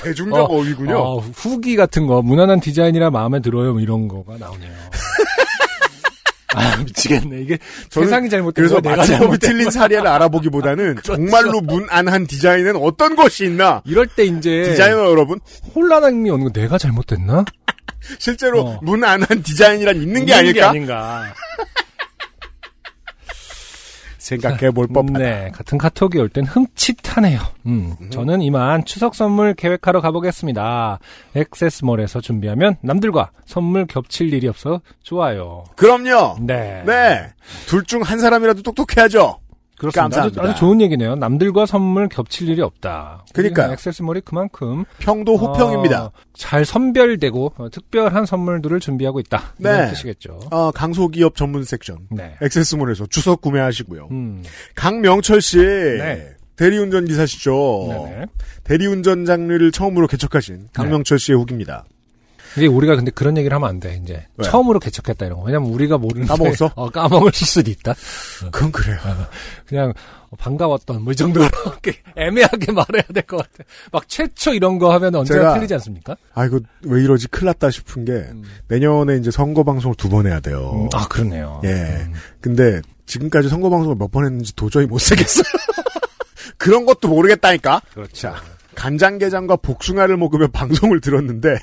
[0.10, 4.38] 대중적 어, 어, 휘군요 어, 후기 같은 거 무난한 디자인이라 마음에 들어요 뭐 이런 거가
[4.38, 4.72] 나오네요.
[6.56, 13.16] 아 미치겠네 이게 세상이 잘못된 그래서 마침법이 잘못된 틀린 사례를 알아보기보다는 정말로 문안한 디자인은 어떤
[13.16, 13.82] 것이 있나?
[13.86, 15.40] 이럴 때 이제 디자이너 여러분,
[15.76, 17.46] 혼란함이 오는 거 내가 잘못됐나?
[18.18, 18.80] 실제로 어.
[18.82, 20.70] 문안한 디자인이란 있는 게 아닐까?
[20.70, 21.34] 아닌가?
[24.28, 25.20] 생각해 볼 법하다.
[25.20, 27.40] 네, 같은 카톡이 올 땐 흠칫하네요.
[27.66, 31.00] 음, 저는 이만 추석 선물 계획하러 가보겠습니다.
[31.36, 35.64] 액세스몰에서 준비하면 남들과 선물 겹칠 일이 없어 좋아요.
[35.76, 36.38] 그럼요.
[36.42, 37.28] 네, 네.
[37.68, 39.40] 둘 중 한 사람이라도 똑똑해야죠.
[39.78, 40.06] 그렇습니다.
[40.06, 40.44] 아주, 감사합니다.
[40.44, 41.16] 아주 좋은 얘기네요.
[41.16, 43.26] 남들과 선물 겹칠 일이 없다.
[43.34, 43.72] 그러니까요.
[43.74, 46.06] 액세스몰이 그만큼 평도 호평입니다.
[46.06, 49.54] 어, 잘 선별되고 어, 특별한 선물들을 준비하고 있다.
[49.60, 49.90] 이런 네.
[49.90, 50.40] 뜻이겠죠.
[50.52, 52.08] 어, 강소기업 전문 섹션.
[52.12, 52.36] 네.
[52.42, 54.08] 액세스몰에서 주석 구매하시고요.
[54.12, 54.44] 음,
[54.76, 55.58] 강명철 씨.
[55.58, 56.30] 네.
[56.56, 57.86] 대리운전 기사시죠.
[57.90, 58.26] 네네.
[58.64, 61.86] 대리운전 장르를 처음으로 개척하신 강명철 씨의 후기입니다.
[62.58, 64.26] 이게 우리가 근데 그런 얘기를 하면 안 돼, 이제.
[64.38, 64.50] 왜요?
[64.50, 65.46] 처음으로 개척했다 이런 거.
[65.46, 66.28] 왜냐면 우리가 모르는데.
[66.28, 66.72] 까먹었어?
[66.76, 67.94] 어, 까먹을 수도 있다.
[68.52, 68.98] 그건 그래요.
[69.66, 69.94] 그냥
[70.30, 71.46] 어, 반가웠던 뭐 이 정도로
[72.18, 73.64] 애매하게 말해야 될 것 같아.
[73.92, 76.16] 막 최초 이런 거 하면 언제나 제가- 틀리지 않습니까?
[76.34, 77.28] 아, 이거 왜 이러지?
[77.30, 78.26] 큰일 났다 싶은 게,
[78.68, 80.72] 내년에 이제 선거 방송을 두 번 해야 돼요.
[80.74, 81.62] 음, 아, 그렇네요.
[81.64, 81.70] 예.
[81.70, 82.14] 음.
[82.42, 85.44] 근데 지금까지 선거 방송을 몇 번 했는지 도저히 못 쓰겠어요.
[86.58, 87.82] 그런 것도 모르겠다니까?
[87.94, 88.14] 그렇죠.
[88.14, 88.36] 자,
[88.76, 91.58] 간장게장과 복숭아를 먹으며 방송을 들었는데,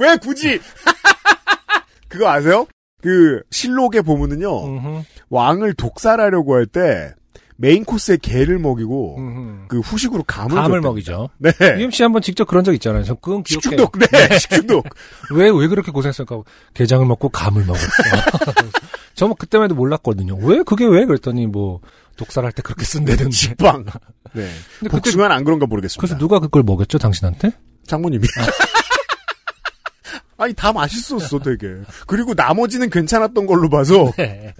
[0.00, 0.58] 왜 굳이?
[2.08, 2.66] 그거 아세요?
[3.02, 7.12] 그, 실록에 보면은요, 음흠, 왕을 독살하려고 할 때,
[7.56, 9.66] 메인 코스에 게를 먹이고, 음흠.
[9.68, 10.80] 그 후식으로 감을 감을.
[10.80, 11.28] 먹이죠.
[11.38, 11.50] 네.
[11.78, 13.04] UMC 한번 직접 그런 적 있잖아요.
[13.04, 13.60] 저 그건 기억해요.
[13.88, 14.86] 식중독, 네, 식중독.
[15.34, 16.42] 왜, 왜 그렇게 고생했을까?
[16.74, 17.86] 게장을 먹고 감을 먹었어.
[19.14, 20.36] 저뭐 그때만 해도 몰랐거든요.
[20.40, 20.62] 왜?
[20.62, 21.04] 그게 왜?
[21.04, 21.80] 그랬더니 뭐,
[22.16, 23.36] 독살할 때 그렇게 쓴다든지.
[23.36, 23.84] 식빵.
[23.84, 23.92] 네.
[24.32, 24.48] 근데
[24.80, 26.00] 그때, 복숭아는 안 그런가 모르겠습니다.
[26.00, 27.52] 그래서 누가 그걸 먹였죠, 당신한테?
[27.86, 28.26] 장모님이.
[28.38, 28.46] 아
[30.46, 31.68] 니, 다 맛있었어, 되게.
[32.06, 34.54] 그리고 나머지는 괜찮았던 걸로 봐서, 네.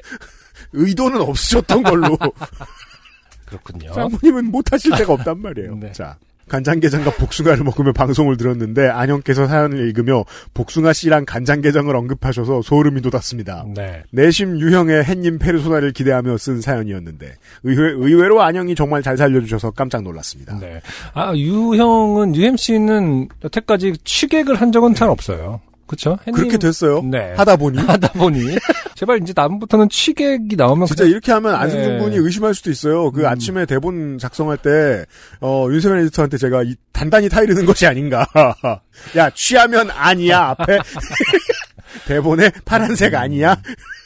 [0.72, 2.16] 의도는 없으셨던 걸로.
[3.46, 3.92] 그렇군요.
[3.92, 5.76] 장모님은 못하실 데가 없단 말이에요.
[5.80, 5.92] 네.
[5.92, 6.16] 자.
[6.48, 13.66] 간장게장과 복숭아를 먹으며 방송을 들었는데, 안영께서 사연을 읽으며, 복숭아 씨랑 간장게장을 언급하셔서 소름이 돋았습니다.
[13.72, 14.02] 네.
[14.10, 20.58] 내심 유형의 햇님 페르소나를 기대하며 쓴 사연이었는데, 의외, 의외로 안영이 정말 잘 살려주셔서 깜짝 놀랐습니다.
[20.58, 20.82] 네.
[21.14, 25.60] 아, 유형은, UMC는 여태까지 취객을 한 적은 잘 없어요.
[25.96, 27.02] 햇님- 그렇게 됐어요.
[27.02, 27.34] 네.
[27.36, 27.78] 하다 보니.
[27.86, 28.56] 하다 보니.
[28.94, 31.98] 제발 이제 다음부터는 취객이 나오면 진짜 그냥- 이렇게 하면 안승준 네.
[31.98, 33.10] 군이 의심할 수도 있어요.
[33.10, 33.26] 그 음.
[33.26, 35.04] 아침에 대본 작성할 때,
[35.40, 38.26] 어, 윤세민 에디터한테 제가 이- 단단히 타이르는 것이 아닌가.
[39.16, 40.78] 야, 취하면 아니야, 앞에.
[42.06, 43.56] 대본에 파란색 아니야?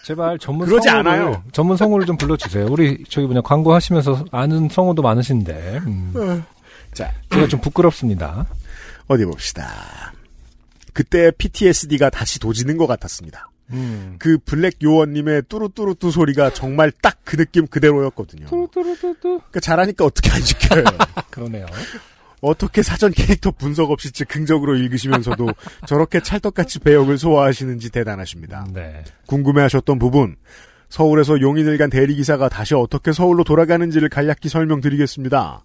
[0.04, 1.42] 제발 전문 그러지 성우를, 않아요.
[1.52, 2.66] 전문 성우를 좀 불러주세요.
[2.70, 6.44] 우리 저기 뭐냐 광고 하시면서 아는 성우도 많으신데 음,
[6.92, 8.46] 자, 제가 좀 부끄럽습니다.
[9.08, 10.12] 어디 봅시다.
[10.94, 13.50] 그때 PTSD가 다시 도지는 것 같았습니다.
[13.70, 14.16] 음.
[14.18, 18.46] 그 블랙 요원님의 뚜루뚜루뚜 소리가 정말 딱 그 느낌 그대로였거든요.
[18.46, 19.20] 뚜루뚜루뚜뚜.
[19.22, 20.84] 그러니까 잘하니까 어떻게 안 시켜요.
[21.30, 21.66] 그러네요.
[22.40, 25.48] 어떻게 사전 캐릭터 분석 없이 즉흥적으로 읽으시면서도
[25.88, 28.66] 저렇게 찰떡같이 배역을 소화하시는지 대단하십니다.
[28.72, 29.02] 네.
[29.26, 30.36] 궁금해하셨던 부분
[30.88, 35.64] 서울에서 용인을 간 대리기사가 다시 어떻게 서울로 돌아가는지를 간략히 설명드리겠습니다.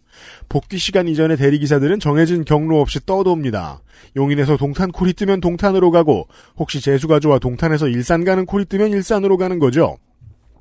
[0.49, 3.81] 복귀 시간 이전의 대리기사들은 정해진 경로 없이 떠도옵니다.
[4.15, 6.27] 용인에서 동탄 콜이 뜨면 동탄으로 가고
[6.57, 9.97] 혹시 재수가 좋아 동탄에서 일산 가는 콜이 뜨면 일산으로 가는 거죠.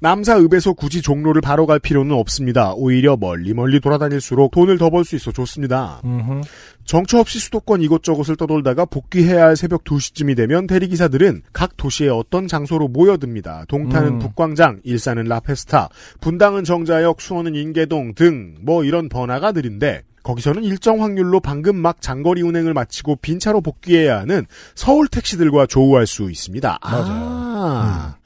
[0.00, 2.72] 남사 읍에서 굳이 종로를 바로 갈 필요는 없습니다.
[2.74, 6.00] 오히려 멀리 멀리 돌아다닐수록 돈을 더 벌 수 있어 좋습니다.
[6.04, 6.40] 음흠.
[6.84, 12.88] 정처 없이 수도권 이곳저곳을 떠돌다가 복귀해야 할 새벽 2시쯤이 되면 대리기사들은 각 도시의 어떤 장소로
[12.88, 13.64] 모여듭니다.
[13.68, 14.18] 동탄은 음.
[14.18, 15.88] 북광장, 일산은 라페스타,
[16.20, 22.42] 분당은 정자역, 수원은 인계동 등 뭐 이런 번화가 들인데 거기서는 일정 확률로 방금 막 장거리
[22.42, 26.78] 운행을 마치고 빈차로 복귀해야 하는 서울 택시들과 조우할 수 있습니다.
[26.82, 27.04] 맞아요.
[27.60, 28.16] 아,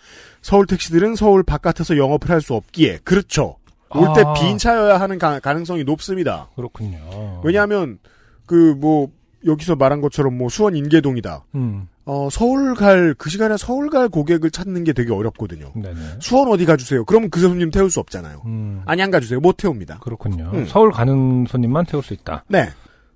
[0.42, 3.56] 서울 택시들은 서울 바깥에서 영업을 할 수 없기에 그렇죠.
[3.94, 4.32] 올때 아.
[4.34, 6.48] 빈 차여야 하는 가, 가능성이 높습니다.
[6.56, 7.40] 그렇군요.
[7.44, 7.98] 왜냐하면
[8.46, 9.08] 그 뭐
[9.44, 11.44] 여기서 말한 것처럼 뭐 수원 인계동이다.
[11.56, 11.88] 음.
[12.04, 15.72] 어 서울 갈 그 시간에 서울 갈 고객을 찾는 게 되게 어렵거든요.
[15.74, 15.94] 네네.
[16.20, 17.04] 수원 어디 가주세요.
[17.04, 18.42] 그러면 그 손님 태울 수 없잖아요.
[18.46, 18.82] 음.
[18.86, 19.40] 안양 가주세요.
[19.40, 19.98] 못 태웁니다.
[20.00, 20.50] 그렇군요.
[20.54, 20.66] 음.
[20.66, 22.44] 서울 가는 손님만 태울 수 있다.
[22.48, 22.68] 네.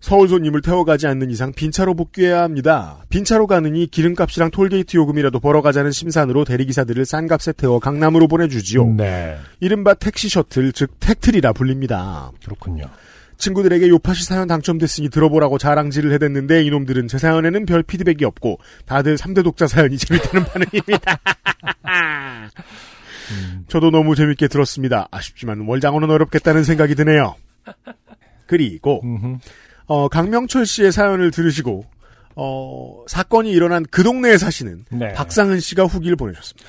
[0.06, 2.98] 서울 손님을 태워가지 않는 이상 빈차로 복귀해야 합니다.
[3.08, 8.86] 빈차로 가느니 기름값이랑 톨게이트 요금이라도 벌어가자는 심산으로 대리기사들을 싼 값에 태워 강남으로 보내주지요.
[8.86, 9.36] 네.
[9.58, 12.30] 이른바 택시 셔틀, 즉 택틀이라 불립니다.
[12.44, 12.84] 그렇군요.
[13.36, 19.42] 친구들에게 요파시 사연 당첨됐으니 들어보라고 자랑질을 해댔는데 이놈들은 제 사연에는 별 피드백이 없고 다들 3대
[19.42, 21.18] 독자 사연이 재밌다는 반응입니다.
[23.66, 25.08] 저도 너무 재밌게 들었습니다.
[25.10, 27.34] 아쉽지만 월장어는 어렵겠다는 생각이 드네요.
[28.46, 29.38] 그리고 음흠.
[29.86, 31.84] 어, 강명철 씨의 사연을 들으시고
[32.36, 35.12] 어, 사건이 일어난 그 동네에 사시는 네.
[35.14, 36.68] 박상은 씨가 후기를 보내주셨습니다.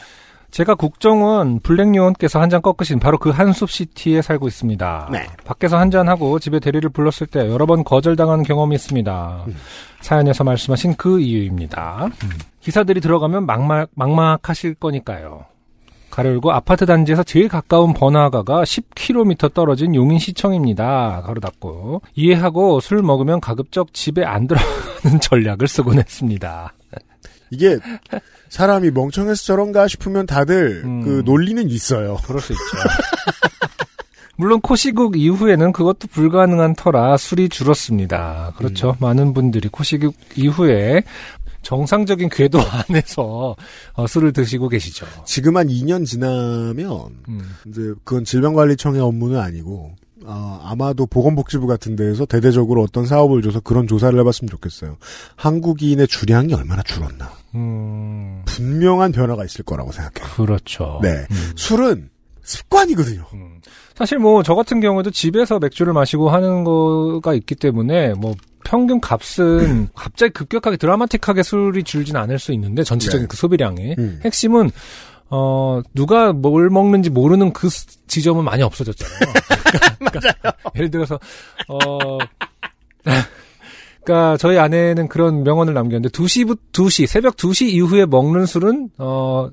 [0.50, 5.10] 제가 국정원 블랙 요원께서 한 잔 꺾으신 바로 그 한숲 시티에 살고 있습니다.
[5.12, 5.28] 네.
[5.44, 9.44] 밖에서 한 잔 하고 집에 대리를 불렀을 때 여러 번 거절당한 경험이 있습니다.
[9.48, 9.56] 음.
[10.00, 12.08] 사연에서 말씀하신 그 이유입니다.
[12.62, 15.46] 기사들이 들어가면 막막, 막막하실 거니까요.
[16.18, 21.22] 가로 열고 아파트 단지에서 제일 가까운 번화가가 10km 떨어진 용인시청입니다.
[21.24, 26.74] 가로 닫고 이해하고 술 먹으면 가급적 집에 안 들어가는 전략을 쓰곤 했습니다.
[27.52, 27.78] 이게
[28.50, 31.02] 사람이 멍청해서 저런가 싶으면 다들 음.
[31.04, 32.18] 그 논리는 있어요.
[32.26, 32.64] 그럴 수 있죠.
[34.38, 38.54] 물론 코시국 이후에는 그것도 불가능한 터라 술이 줄었습니다.
[38.58, 38.96] 그렇죠.
[39.00, 41.04] 많은 분들이 코시국 이후에
[41.68, 43.54] 정상적인 궤도 안에서
[43.94, 45.06] 어, 술을 드시고 계시죠.
[45.26, 47.42] 지금 한 2년 지나면 음.
[47.68, 49.92] 이제 그건 질병관리청의 업무는 아니고
[50.24, 54.96] 어, 아마도 보건복지부 같은 데에서 대대적으로 어떤 사업을 줘서 그런 조사를 해봤으면 좋겠어요.
[55.36, 57.34] 한국인의 주량이 얼마나 줄었나.
[57.56, 60.36] 음, 분명한 변화가 있을 거라고 생각해요.
[60.36, 61.02] 그렇죠.
[61.04, 61.26] 네.
[61.30, 61.52] 음.
[61.58, 62.10] 술은
[62.44, 63.26] 습관이거든요.
[63.34, 63.60] 음.
[63.94, 68.36] 사실 뭐 저 같은 경우에도 집에서 맥주를 마시고 하는 거가 있기 때문에 뭐
[68.68, 73.28] 평균 값은 갑자기 급격하게 드라마틱하게 술이 줄진 않을 수 있는데 전체적인 네.
[73.30, 74.20] 그 소비량이 음.
[74.26, 74.72] 핵심은
[75.30, 79.20] 어 누가 뭘 먹는지 모르는 그 스- 지점은 많이 없어졌잖아요.
[80.00, 80.54] 맞아요.
[80.76, 81.18] 예를 들어서
[81.70, 82.18] 어
[84.04, 89.50] 그러니까 저희 아내는 그런 명언을 남겼는데 2시부 2시 새벽 2시 이후에 먹는 술은 어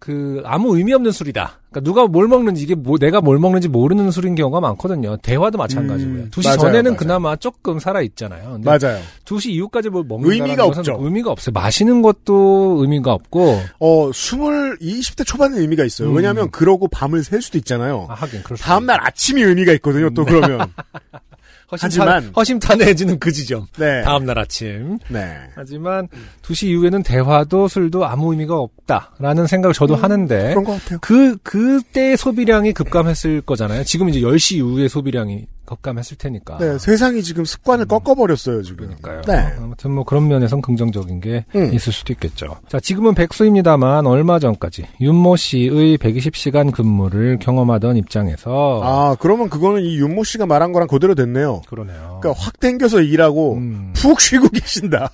[0.00, 1.58] 그 아무 의미 없는 술이다.
[1.70, 5.18] 그러니까 누가 뭘 먹는지 이게 뭐 내가 뭘 먹는지 모르는 술인 경우가 많거든요.
[5.18, 6.14] 대화도 마찬가지고요.
[6.14, 6.96] 음, 2시 맞아요, 전에는 맞아요.
[6.96, 8.58] 그나마 조금 살아 있잖아요.
[8.64, 8.98] 맞아요.
[9.26, 10.96] 2시 이후까지 뭘 먹는다는 의미가 없죠.
[10.98, 11.52] 의미가 없어요.
[11.52, 14.38] 마시는 것도 의미가 없고 어, 20,
[14.80, 16.08] 20대 초반은 의미가 있어요.
[16.08, 16.16] 음.
[16.16, 18.06] 왜냐하면 그러고 밤을 셀 수도 있잖아요.
[18.08, 20.08] 아, 하긴 그럴 수 다음 날 아침이 의미가 있거든요.
[20.10, 20.60] 또 그러면.
[21.78, 23.66] 하지만- 허심탄회해지는 그 지점.
[23.78, 24.02] 네.
[24.02, 24.98] 다음날 아침.
[25.08, 25.36] 네.
[25.54, 26.08] 하지만
[26.42, 30.98] 2시 이후에는 대화도 술도 아무 의미가 없다라는 생각을 저도 하는데 그런 것 같아요.
[31.00, 33.84] 그 그때 소비량이 급감했을 거잖아요.
[33.84, 36.58] 지금 이제 10시 이후에 소비량이 급감했을 테니까.
[36.58, 38.86] 네, 세상이 지금 습관을 꺾어버렸어요, 지금.
[38.86, 38.88] 아.
[38.90, 38.96] 음.
[39.00, 39.22] 그러니까요.
[39.22, 39.54] 네.
[39.58, 41.72] 아무튼 뭐 그런 면에선 긍정적인 게 음.
[41.72, 42.56] 있을 수도 있겠죠.
[42.68, 49.96] 자, 지금은 백수입니다만 얼마 전까지 윤모 씨의 120시간 근무를 경험하던 입장에서 아, 그러면 그거는 이
[49.96, 51.62] 윤모 씨가 말한 거랑 그대로 됐네요.
[51.68, 52.18] 그러네요.
[52.20, 55.10] 그러니까 확 땡겨서 일하고 음, 푹 쉬고 계신다.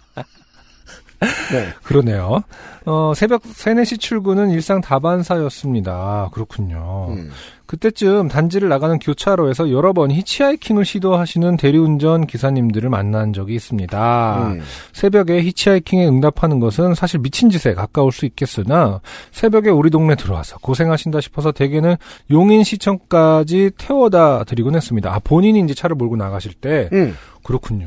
[1.53, 1.69] 네.
[1.83, 2.43] 그러네요.
[2.85, 6.31] 어, 새벽 3, 4시 출근은 일상 다반사였습니다.
[6.33, 7.09] 그렇군요.
[7.11, 7.31] 음.
[7.67, 14.53] 그때쯤 단지를 나가는 교차로에서 여러 번 히치하이킹을 시도하시는 대리운전 기사님들을 만난 적이 있습니다.
[14.53, 14.63] 음.
[14.93, 19.01] 새벽에 히치하이킹에 응답하는 것은 사실 미친 짓에 가까울 수 있겠으나
[19.33, 21.97] 새벽에 우리 동네 들어와서 고생하신다 싶어서 대개는
[22.31, 25.13] 용인시청까지 태워다 드리곤 했습니다.
[25.13, 27.17] 아, 본인이 이제 차를 몰고 나가실 때 음.
[27.43, 27.87] 그렇군요.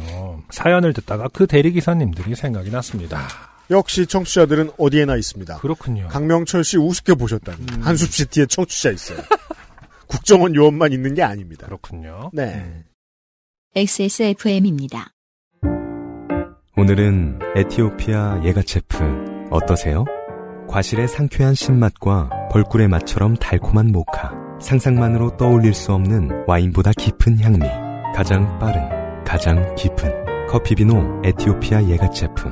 [0.50, 3.28] 사연을 듣다가 그 대리기사님들이 생각이 났습니다.
[3.72, 5.58] 역시 청취자들은 어디에나 있습니다.
[5.58, 6.08] 그렇군요.
[6.08, 7.58] 강명철 씨 우습게 보셨다니.
[7.60, 7.82] 음.
[7.82, 9.20] 한숲시티에 청취자 있어요.
[10.10, 11.66] 국정원 요원만 있는 게 아닙니다.
[11.68, 12.32] 그렇군요.
[12.34, 12.84] 네.
[13.76, 15.14] XSFM입니다.
[16.76, 20.06] 오늘은 에티오피아 예가체프 어떠세요?
[20.68, 24.34] 과실의 상쾌한 신맛과 벌꿀의 맛처럼 달콤한 모카.
[24.62, 27.68] 상상만으로 떠올릴 수 없는 와인보다 깊은 향미.
[28.16, 32.52] 가장 빠른, 가장 깊은 커피 비노 에티오피아 예가체프.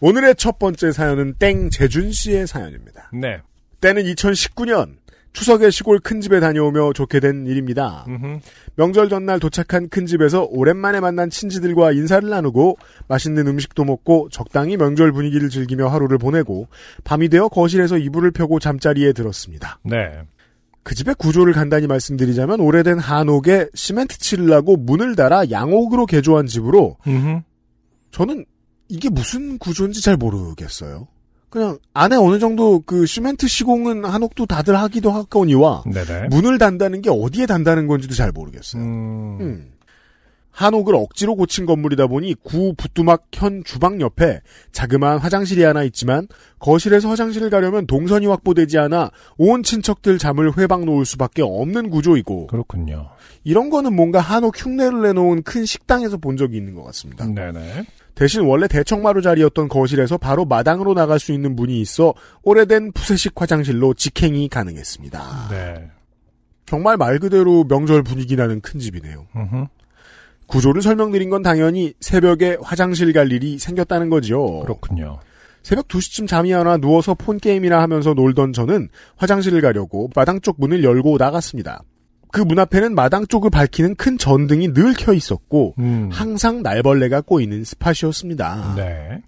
[0.00, 3.10] 오늘의 첫 번째 사연은 땡 재준 씨의 사연입니다.
[3.12, 3.40] 네.
[3.80, 5.01] 때는 2019년
[5.32, 8.04] 추석에 시골 큰 집에 다녀오며 좋게 된 일입니다.
[8.08, 8.40] 음흠.
[8.76, 12.76] 명절 전날 도착한 큰 집에서 오랜만에 만난 친지들과 인사를 나누고
[13.08, 16.68] 맛있는 음식도 먹고 적당히 명절 분위기를 즐기며 하루를 보내고
[17.04, 19.78] 밤이 되어 거실에서 이불을 펴고 잠자리에 들었습니다.
[19.84, 20.22] 네.
[20.82, 26.96] 그 집의 구조를 간단히 말씀드리자면 오래된 한옥에 시멘트 칠을 하고 문을 달아 양옥으로 개조한 집으로
[27.06, 27.40] 음흠.
[28.10, 28.44] 저는
[28.88, 31.08] 이게 무슨 구조인지 잘 모르겠어요.
[31.52, 36.28] 그냥 안에 어느 정도 그 시멘트 시공은 한옥도 다들 하기도 하거니와 네네.
[36.28, 38.82] 문을 단다는 게 어디에 단다는 건지도 잘 모르겠어요.
[38.82, 39.38] 음.
[39.38, 39.72] 음.
[40.50, 44.40] 한옥을 억지로 고친 건물이다 보니 구 부뚜막 현 주방 옆에
[44.72, 46.26] 자그마한 화장실이 하나 있지만
[46.58, 53.10] 거실에서 화장실을 가려면 동선이 확보되지 않아 온 친척들 잠을 회방 놓을 수밖에 없는 구조이고 그렇군요.
[53.44, 57.26] 이런 거는 뭔가 한옥 흉내를 내놓은 큰 식당에서 본 적이 있는 것 같습니다.
[57.26, 57.84] 네네.
[58.14, 63.94] 대신 원래 대청마루 자리였던 거실에서 바로 마당으로 나갈 수 있는 문이 있어 오래된 푸세식 화장실로
[63.94, 65.48] 직행이 가능했습니다.
[65.50, 65.90] 네.
[66.66, 69.26] 정말 말 그대로 명절 분위기 나는 큰 집이네요.
[69.36, 69.66] 음흠.
[70.46, 74.60] 구조를 설명드린 건 당연히 새벽에 화장실 갈 일이 생겼다는 거죠.
[74.60, 75.18] 그렇군요.
[75.62, 80.82] 새벽 2시쯤 잠이 안 와 누워서 폰게임이나 하면서 놀던 저는 화장실을 가려고 마당 쪽 문을
[80.84, 81.82] 열고 나갔습니다.
[82.32, 86.08] 그 문 앞에는 마당 쪽을 밝히는 큰 전등이 늘 켜 있었고 음.
[86.12, 88.74] 항상 날벌레가 꼬이는 스팟이었습니다.
[88.76, 89.22] 네.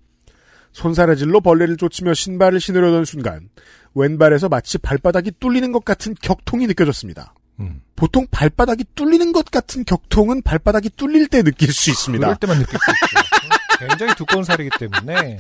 [0.73, 3.49] 손사래질로 벌레를 쫓으며 신발을 신으려던 순간
[3.95, 7.35] 왼발에서 마치 발바닥이 뚫리는 것 같은 격통이 느껴졌습니다.
[7.61, 7.81] 음.
[7.95, 12.27] 보통 발바닥이 뚫리는 것 같은 격통은 발바닥이 뚫릴 때 느낄 수 있습니다.
[12.27, 13.87] 그럴 때만 느낄 수 있죠.
[13.87, 15.39] 굉장히 두꺼운 살이기 때문에.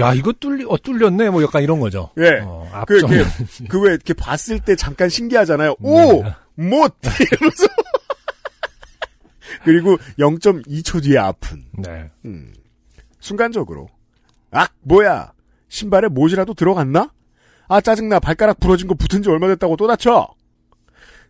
[0.00, 1.30] 야, 이거 뚫리, 어, 뚫렸네.
[1.30, 2.10] 뭐 약간 이런 거죠.
[2.18, 2.40] 예.
[2.42, 3.10] 어, 그, 앞정.
[3.68, 5.76] 그왜 이렇게 봤을 때 잠깐 신기하잖아요.
[5.80, 6.22] 오!
[6.22, 6.34] 네.
[6.54, 6.94] 못!
[7.32, 7.66] 이러면서.
[9.64, 11.64] 그리고 0.2초 뒤에 아픈.
[11.72, 12.10] 네.
[12.24, 12.52] 음.
[13.20, 13.88] 순간적으로.
[14.50, 14.72] 악!
[14.82, 15.32] 뭐야!
[15.68, 17.12] 신발에 못이라도 들어갔나?
[17.68, 18.20] 아, 짜증나.
[18.20, 20.28] 발가락 부러진 거 붙은 지 얼마 됐다고 또 다쳐!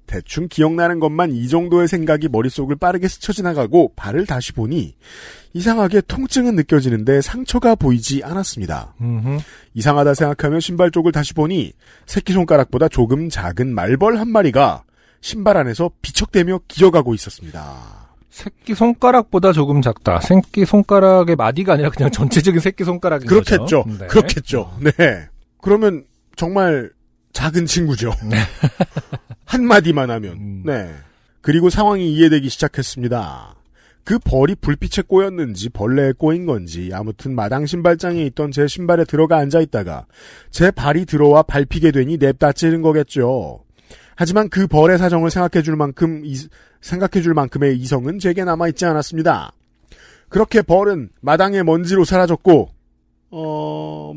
[0.07, 4.95] 대충 기억나는 것만 이 정도의 생각이 머릿속을 빠르게 스쳐 지나가고 발을 다시 보니
[5.55, 8.95] 이상하게 통증은 느껴지는데 상처가 보이지 않았습니다.
[9.01, 9.39] 음흠.
[9.75, 11.73] 이상하다 생각하며 신발 쪽을 다시 보니
[12.07, 14.85] 새끼손가락보다 조금 작은 말벌 한 마리가
[15.21, 18.05] 신발 안에서 비척대며 기어가고 있었습니다.
[18.29, 20.21] 새끼 손가락보다 조금 작다.
[20.21, 23.85] 새끼 손가락의 마디가 아니라 그냥 전체적인 새끼 손가락인 그렇겠죠.
[23.85, 23.85] 거죠.
[23.99, 24.07] 네.
[24.09, 24.77] 그렇겠죠.
[24.81, 25.29] 네.
[25.63, 26.05] 그러면
[26.37, 26.91] 정말
[27.33, 28.13] 작은 친구죠.
[29.47, 30.33] 한마디만 하면.
[30.37, 30.63] 음.
[30.65, 30.91] 네.
[31.41, 33.55] 그리고 상황이 이해되기 시작했습니다.
[34.05, 39.61] 그 벌이 불빛에 꼬였는지 벌레에 꼬인 건지 아무튼 마당 신발장에 있던 제 신발에 들어가 앉아
[39.61, 40.07] 있다가
[40.51, 43.65] 제 발이 들어와 밟히게 되니 냅다 찌른 거겠죠.
[44.17, 46.37] 하지만 그 벌의 사정을 생각해 줄 만큼 이-
[46.83, 49.53] 생각해 줄 만큼의 이성은 제게 남아 있지 않았습니다.
[50.29, 52.69] 그렇게 벌은 마당의 먼지로 사라졌고
[53.31, 54.13] 어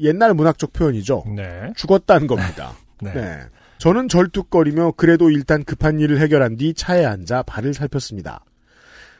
[0.00, 1.24] 옛날 문학적 표현이죠.
[1.36, 1.72] 네.
[1.76, 2.72] 죽었다는 겁니다.
[3.02, 3.12] 네.
[3.12, 3.38] 네.
[3.78, 8.40] 저는 절뚝거리며 그래도 일단 급한 일을 해결한 뒤 차에 앉아 발을 살폈습니다.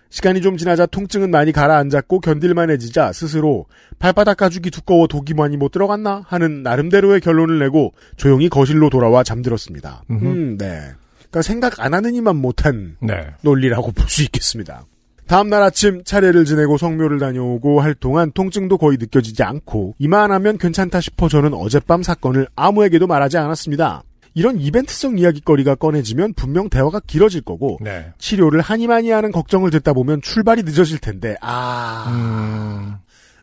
[0.09, 3.66] 시간이 좀 지나자 통증은 많이 가라앉았고 견딜만해지자 스스로
[3.99, 10.05] 발바닥 가죽이 두꺼워 독이 많이 못 들어갔나 하는 나름대로의 결론을 내고 조용히 거실로 돌아와 잠들었습니다.
[10.11, 10.25] 음흠.
[10.25, 10.81] 음, 네.
[11.19, 13.27] 그러니까 생각 안 하느니만 못한 네.
[13.42, 14.85] 논리라고 볼 수 있겠습니다.
[15.27, 21.01] 다음 날 아침 차례를 지내고 성묘를 다녀오고 할 동안 통증도 거의 느껴지지 않고 이만하면 괜찮다
[21.01, 24.05] 싶어 저는 어젯밤 사건을 아무에게도 말하지 않았습니다.
[24.37, 28.12] 이런 이벤트성 이야기거리가 꺼내지면 분명 대화가 길어질 거고 네.
[28.18, 32.96] 치료를 하니마니 하는 걱정을 듣다 보면 출발이 늦어질 텐데 아 음,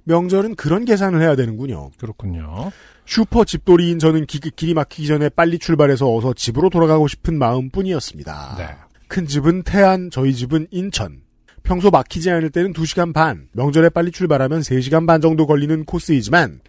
[0.03, 1.89] 명절은 그런 계산을 해야 되는군요.
[1.97, 2.71] 그렇군요.
[3.07, 8.55] 슈퍼 집돌이인 저는 기, 길이 막히기 전에 빨리 출발해서 어서 집으로 돌아가고 싶은 마음뿐이었습니다.
[8.59, 8.67] 네.
[9.07, 11.23] 큰 집은 태안, 저희 집은 인천.
[11.63, 16.59] 평소 막히지 않을 때는 2시간 반, 명절에 빨리 출발하면 3시간 반 정도 걸리는 코스이지만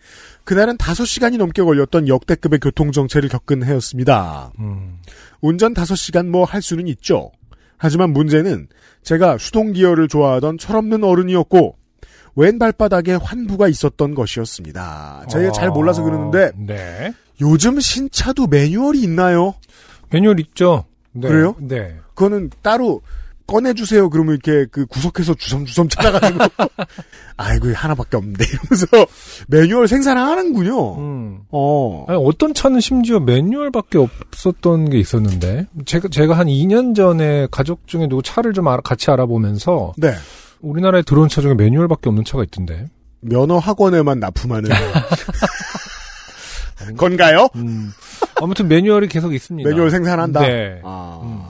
[0.45, 4.53] 그날은 5시간이 넘게 걸렸던 역대급의 교통정체를 겪은 해였습니다.
[4.59, 4.99] 음,
[5.41, 7.31] 운전 5시간 뭐 할 수는 있죠.
[7.77, 8.69] 하지만 문제는
[9.03, 11.77] 제가 수동기어를 좋아하던 철없는 어른이었고
[12.37, 15.27] 왼 발바닥에 환부가 있었던 것이었습니다.
[15.31, 17.15] 제가 잘 몰라서 그러는데 네.
[17.41, 19.55] 요즘 신차도 매뉴얼이 있나요?
[20.11, 20.85] 매뉴얼 있죠.
[21.13, 21.29] 네.
[21.29, 21.55] 그래요?
[21.61, 21.97] 네.
[22.15, 23.03] 그거는 따로
[23.47, 24.09] 꺼내주세요.
[24.11, 26.39] 그러면 이렇게 그 구석에서 주섬주섬 찾아가지고
[27.37, 28.87] 아이고 하나밖에 없는데 이러면서
[29.49, 30.97] 매뉴얼 생산하는군요.
[30.99, 31.41] 음.
[31.51, 32.05] 어.
[32.09, 38.07] 아니, 어떤 차는 심지어 매뉴얼밖에 없었던 게 있었는데 제가 제가 한 2년 전에 가족 중에
[38.09, 40.15] 누구 차를 좀 알아- 같이 알아보면서 네.
[40.61, 42.87] 우리나라에 들어온 차 중에 매뉴얼밖에 없는 차가 있던데.
[43.21, 44.71] 면허 학원에만 납품하는
[46.97, 47.49] 건가요?
[47.57, 47.93] 음.
[48.43, 49.69] 아무튼 매뉴얼이 계속 있습니다.
[49.69, 50.41] 매뉴얼 생산한다.
[50.41, 50.81] 네.
[50.85, 51.43] 아, 음.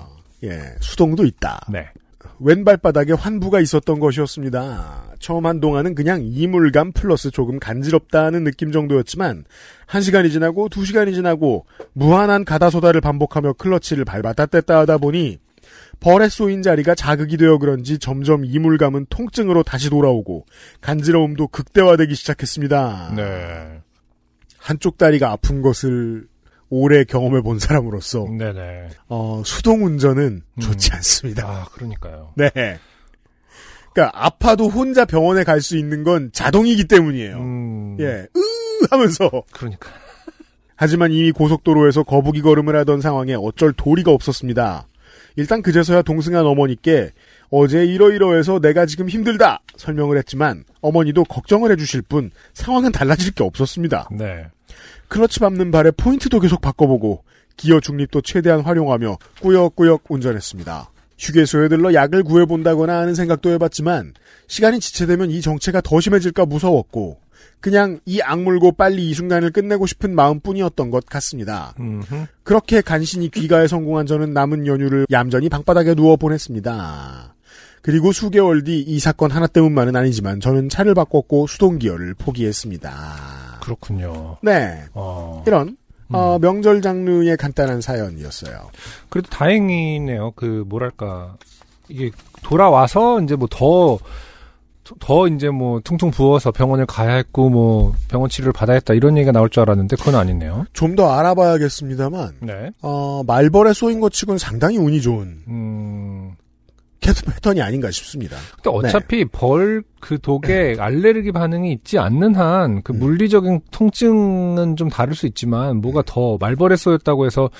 [0.44, 1.66] 예, 수동도 있다.
[1.70, 1.86] 네.
[2.40, 5.14] 왼발 바닥에 환부가 있었던 것이었습니다.
[5.18, 9.44] 처음 한동안은 그냥 이물감 플러스 조금 간지럽다는 느낌 정도였지만
[9.86, 15.38] 한 시간이 지나고 두 시간이 지나고 무한한 가다소다를 반복하며 클러치를 밟았다 뗐다 하다 보니
[16.00, 20.44] 벌에 쏘인 자리가 자극이 되어 그런지 점점 이물감은 통증으로 다시 돌아오고
[20.80, 23.12] 간지러움도 극대화되기 시작했습니다.
[23.16, 23.80] 네.
[24.58, 26.26] 한쪽 다리가 아픈 것을
[26.76, 28.88] 오래 경험해 본 사람으로서 네네.
[29.08, 30.60] 어, 수동 운전은 음.
[30.60, 31.46] 좋지 않습니다.
[31.46, 32.32] 아, 그러니까요.
[32.34, 32.50] 네.
[33.92, 37.36] 그러니까 아파도 혼자 병원에 갈 수 있는 건 자동이기 때문이에요.
[37.36, 37.96] 음.
[38.00, 39.88] 예, 으 하면서 그러니까.
[40.74, 44.88] 하지만 이미 고속도로에서 거북이 걸음을 하던 상황에 어쩔 도리가 없었습니다.
[45.36, 47.12] 일단 그제서야 동승한 어머니께
[47.50, 54.08] 어제 이러이러해서 내가 지금 힘들다 설명을 했지만 어머니도 걱정을 해주실 뿐 상황은 달라질 게 없었습니다.
[54.10, 54.46] 네.
[55.14, 57.22] 클러치 밟는 발에 포인트도 계속 바꿔보고
[57.56, 60.90] 기어 중립도 최대한 활용하며 꾸역꾸역 운전했습니다.
[61.20, 64.14] 휴게소에 들러 약을 구해본다거나 하는 생각도 해봤지만
[64.48, 67.20] 시간이 지체되면 이 정체가 더 심해질까 무서웠고
[67.60, 71.74] 그냥 이 악물고 빨리 이 순간을 끝내고 싶은 마음뿐이었던 것 같습니다.
[71.78, 72.26] 음흠.
[72.42, 77.36] 그렇게 간신히 귀가에 성공한 저는 남은 연휴를 얌전히 방바닥에 누워 보냈습니다.
[77.82, 83.43] 그리고 수개월 뒤 이 사건 하나 때문만은 아니지만 저는 차를 바꿨고 수동기어를 포기했습니다.
[83.64, 84.36] 그렇군요.
[84.42, 85.42] 네, 어.
[85.46, 86.14] 이런 음.
[86.14, 88.70] 어, 명절 장르의 간단한 사연이었어요.
[89.08, 90.32] 그래도 다행이네요.
[90.36, 91.36] 그 뭐랄까
[91.88, 92.10] 이게
[92.42, 93.98] 돌아와서 이제 뭐 더
[95.00, 99.32] 더 이제 뭐 퉁퉁 부어서 병원을 가야 했고 뭐 병원 치료를 받아야 했다 이런 얘기가
[99.32, 100.66] 나올 줄 알았는데 그건 아니네요.
[100.74, 102.70] 좀 더 알아봐야겠습니다만 네.
[102.82, 106.23] 어, 말벌에 쏘인 것 치곤 상당히 운이 좋은 음.
[107.04, 108.36] 캐트 패턴이 아닌가 싶습니다.
[108.62, 112.98] 근데 어차피 벌그 독에 알레르기 반응이 있지 않는 한그 음.
[112.98, 117.50] 물리적인 통증은 좀 다를 수 있지만 뭐가 더 말벌에 쏘였다고 해서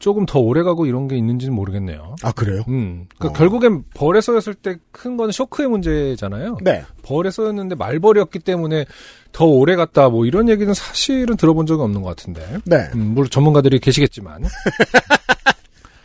[0.00, 2.14] 조금 더 오래 가고 이런 게 있는지는 모르겠네요.
[2.22, 2.62] 아 그래요?
[2.68, 3.06] 음.
[3.18, 3.32] 그 어.
[3.32, 6.58] 결국엔 벌에 쏘였을 때 큰 건 쇼크의 문제잖아요.
[6.62, 6.84] 네.
[7.02, 8.84] 벌에 쏘였는데 말벌이었기 때문에
[9.32, 12.58] 더 오래 갔다 뭐 이런 얘기는 사실은 들어본 적이 없는 것 같은데.
[12.64, 12.88] 네.
[12.94, 14.42] 음, 물론 전문가들이 계시겠지만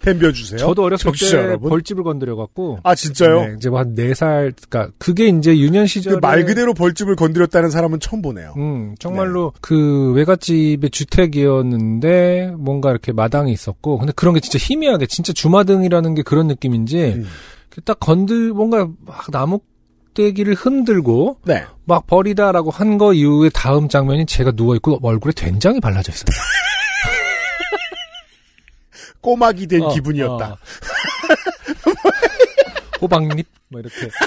[0.04, 0.60] 댐벼주세요.
[0.60, 1.70] 저도 어렸을 때 여러분.
[1.70, 3.46] 벌집을 건드려 갖고 아 진짜요?
[3.46, 8.22] 네, 이제 뭐한 4살 그러니까 그게 이제 유년 시절에 그말 그대로 벌집을 건드렸다는 사람은 처음
[8.22, 8.54] 보네요.
[8.58, 15.34] 음, 정말로 그 외갓집의 주택이었는데 뭔가 이렇게 마당이 있었고 근데 그런 게 진짜 희미하게 진짜
[15.34, 17.26] 주마등이라는 게 그런 느낌인지 음.
[17.86, 21.64] 딱 건들 뭔가 막 나뭇대기를 흔들고 네.
[21.86, 26.26] 막 버리다라고 한 거 이후에 다음 장면이 제가 누워 있고 얼굴에 된장이 발라져 있어요.
[29.24, 30.52] 꼬막이 된 어, 기분이었다.
[30.52, 30.58] 어.
[33.02, 34.08] 호박잎 뭐 이렇게.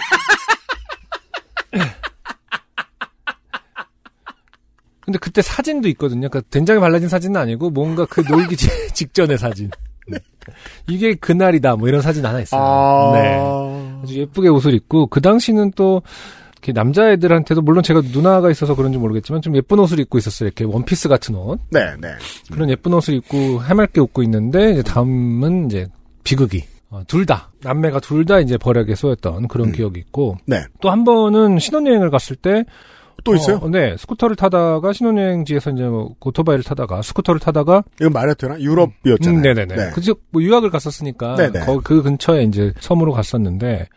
[5.05, 6.28] 근데 그때 사진도 있거든요.
[6.28, 9.70] 그러니까 된장이 발라진 사진은 아니고 뭔가 그 놀기 지- 직전의 사진.
[10.09, 10.18] 네.
[10.88, 12.61] 이게 그날이다 뭐 이런 사진 하나 있어요.
[12.61, 13.12] 아.
[13.14, 13.38] 네.
[14.03, 16.03] 아주 예쁘게 옷을 입고 그 당시는 또
[16.72, 20.46] 남자애들한테도 물론 제가 누나가 있어서 그런지 모르겠지만 좀 예쁜 옷을 입고 있었어요.
[20.48, 21.58] 이렇게 원피스 같은 옷.
[21.70, 22.08] 네, 네.
[22.52, 25.86] 그런 예쁜 옷을 입고 해맑게 웃고 있는데 이제 다음은 이제
[26.24, 29.72] 비극이 어, 둘 다 남매가 둘 다 이제 벌에게 쏘였던 그런 음.
[29.72, 30.64] 기억이 있고 네.
[30.80, 32.64] 또 한 번은 신혼여행을 갔을 때
[33.24, 33.56] 또 있어요?
[33.56, 38.60] 어, 네 스쿠터를 타다가 신혼여행지에서 이제 뭐 오토바이를 타다가 스쿠터를 타다가 이건 말해도 되나?
[38.60, 39.38] 유럽이었잖아요.
[39.38, 39.90] 음, 네네네 네.
[39.94, 41.60] 그저 뭐 유학을 갔었으니까 네네.
[41.64, 43.88] 거, 그 근처에 이제 섬으로 갔었는데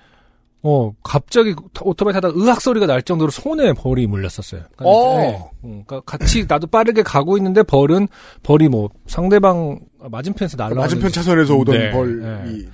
[0.61, 4.61] 어 갑자기 오토바이 타다가 으악 소리가 날 정도로 손에 벌이 물렸었어요.
[4.75, 5.17] 그러니까, 어.
[5.17, 5.49] 네.
[5.63, 8.07] 음, 그러니까 같이 나도 빠르게 가고 있는데 벌은
[8.43, 12.15] 벌이 뭐 상대방 맞은편에서 날라오는 맞은편 차선에서 오던 네, 벌이,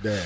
[0.02, 0.16] 네.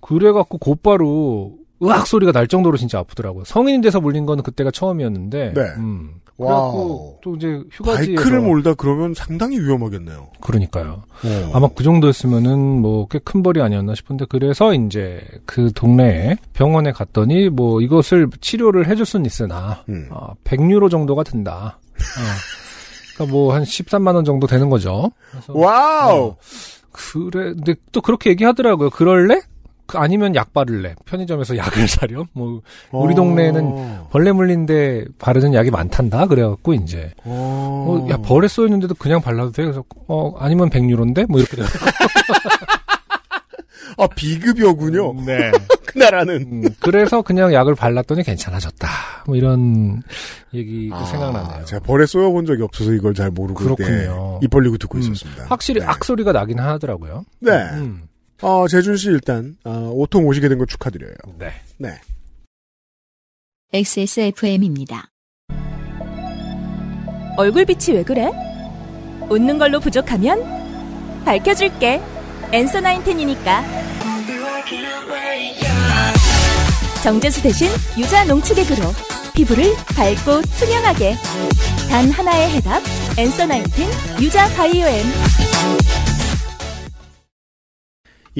[0.00, 3.44] 그래갖고 곧바로 으악 소리가 날 정도로 진짜 아프더라고요.
[3.44, 5.52] 성인이 돼서 물린 거는 그때가 처음이었는데.
[5.54, 5.60] 네.
[5.78, 6.14] 음.
[6.36, 7.16] 와우.
[7.22, 10.28] 또 이제 휴가지에서 바이크를 몰다 그러면 상당히 위험하겠네요.
[10.40, 11.02] 그러니까요.
[11.22, 11.50] 어.
[11.52, 17.50] 아마 그 정도였으면은 뭐 꽤 큰 벌이 아니었나 싶은데 그래서 이제 그 동네에 병원에 갔더니
[17.50, 20.08] 뭐 이것을 치료를 해줄 수는 있으나 음.
[20.10, 21.78] 어, 100유로 정도가 든다.
[21.78, 23.14] 어.
[23.14, 25.10] 그러니까 뭐 한 13만 원 정도 되는 거죠.
[25.30, 26.24] 그래서 와우!
[26.28, 26.36] 어,
[26.90, 28.88] 그래, 근데 또 그렇게 얘기하더라고요.
[28.88, 29.40] 그럴래?
[29.90, 30.94] 그 아니면 약 바를래?
[31.04, 32.26] 편의점에서 약을 사렴?
[32.32, 32.62] 뭐,
[32.92, 33.16] 우리 어.
[33.16, 36.26] 동네에는 벌레 물린데 바르는 약이 많단다?
[36.26, 37.10] 그래갖고, 이제.
[37.24, 38.06] 어.
[38.06, 39.64] 어, 야, 벌에 쏘였는데도 그냥 발라도 돼?
[39.64, 41.26] 그래서, 어, 아니면 100유로인데?
[41.28, 41.60] 뭐 이렇게.
[43.98, 45.14] 아, 비급여군요.
[45.26, 45.50] 네.
[45.84, 46.36] 그 나라는.
[46.42, 48.88] 음, 그래서 그냥 약을 발랐더니 괜찮아졌다.
[49.26, 50.02] 뭐 이런
[50.54, 51.64] 얘기가 아, 생각나네요.
[51.64, 53.88] 제가 벌에 쏘여본 적이 없어서 이걸 잘 모르고 그렇군요.
[53.90, 55.46] 네, 입 벌리고 듣고 음, 있었습니다.
[55.48, 55.86] 확실히 네.
[55.86, 57.24] 악소리가 나긴 하더라고요.
[57.40, 57.50] 네.
[57.74, 58.02] 음,
[58.42, 61.14] 어, 재준 씨 일단 어, 오통 오시게 된걸 축하드려요.
[61.38, 61.52] 네.
[61.78, 62.00] 네.
[63.72, 65.10] XSFM입니다.
[67.36, 68.30] 얼굴 빛이 왜 그래?
[69.28, 70.42] 웃는 걸로 부족하면
[71.24, 72.00] 밝혀줄게.
[72.52, 73.62] 엔서 나인텐이니까.
[77.04, 78.82] 정제수 대신 유자 농축액으로
[79.34, 81.14] 피부를 밝고 투명하게.
[81.88, 82.82] 단 하나의 해답.
[83.16, 83.88] 엔서 나인틴
[84.20, 85.04] 유자 바이오엠.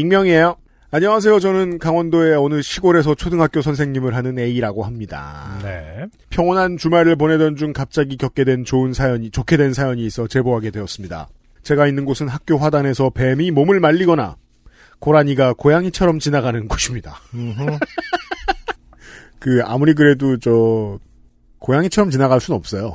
[0.01, 0.57] 익명이에요.
[0.92, 1.38] 안녕하세요.
[1.38, 5.59] 저는 강원도의 어느 시골에서 초등학교 선생님을 하는 A라고 합니다.
[5.62, 6.07] 네.
[6.30, 11.28] 평온한 주말을 보내던 중 갑자기 겪게 된 좋은 사연이, 좋게 된 사연이 있어 제보하게 되었습니다.
[11.62, 14.36] 제가 있는 곳은 학교 화단에서 뱀이 몸을 말리거나
[14.98, 17.20] 고라니가 고양이처럼 지나가는 곳입니다.
[19.38, 20.98] 그, 아무리 그래도 저,
[21.59, 22.94] 고양이처럼 지나갈 순 없어요.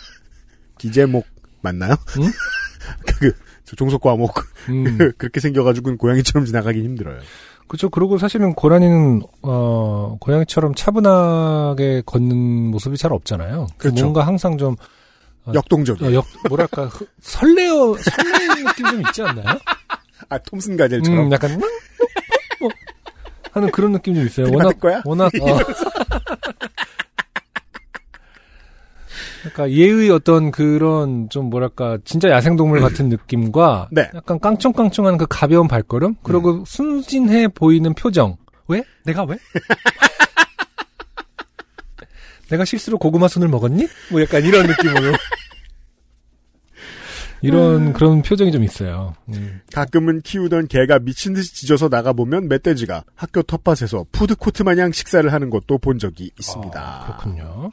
[0.78, 1.26] 기제목,
[1.60, 1.94] 맞나요?
[2.18, 2.24] 응?
[3.20, 3.32] 그,
[3.64, 4.51] 저 종속과목.
[4.68, 4.98] 음.
[5.18, 7.18] 그렇게 생겨가지고는 고양이처럼 지나가긴 힘들어요.
[7.68, 7.88] 그렇죠.
[7.88, 12.36] 그리고 사실은 고라니는 어 고양이처럼 차분하게 걷는
[12.70, 13.66] 모습이 잘 없잖아요.
[13.78, 14.02] 그렇죠.
[14.04, 14.76] 뭔가 항상 좀
[15.46, 16.10] 어, 역동적이에요.
[16.10, 19.58] 어, 역 뭐랄까 흐- 설레어 설레는 느낌 좀 있지 않나요?
[20.28, 21.26] 아, 톰슨 가젤처럼.
[21.26, 21.58] 음, 약간
[22.60, 22.70] 뭐
[23.52, 24.46] 하는 그런 느낌 좀 있어요.
[24.52, 25.02] 워낙 거야?
[25.04, 25.58] 워낙 어.
[29.42, 34.08] 그러니까 예의 어떤 그런 좀 뭐랄까 진짜 야생동물 같은 느낌과 네.
[34.14, 38.36] 약간 깡총깡총한 그 가벼운 발걸음 그리고 순진해 보이는 표정
[38.68, 39.36] 왜 내가 왜
[42.48, 45.12] 내가 실수로 고구마 순을 먹었니 뭐 약간 이런 느낌으로
[47.42, 49.14] 이런 그런 표정이 좀 있어요.
[49.30, 49.60] 음.
[49.72, 55.30] 가끔은 키우던 개가 미친 듯이 짖어서 나가 보면 멧돼지가 학교 텃밭에서 푸드 코트 마냥 식사를
[55.32, 56.80] 하는 것도 본 적이 있습니다.
[56.80, 57.72] 아, 그렇군요.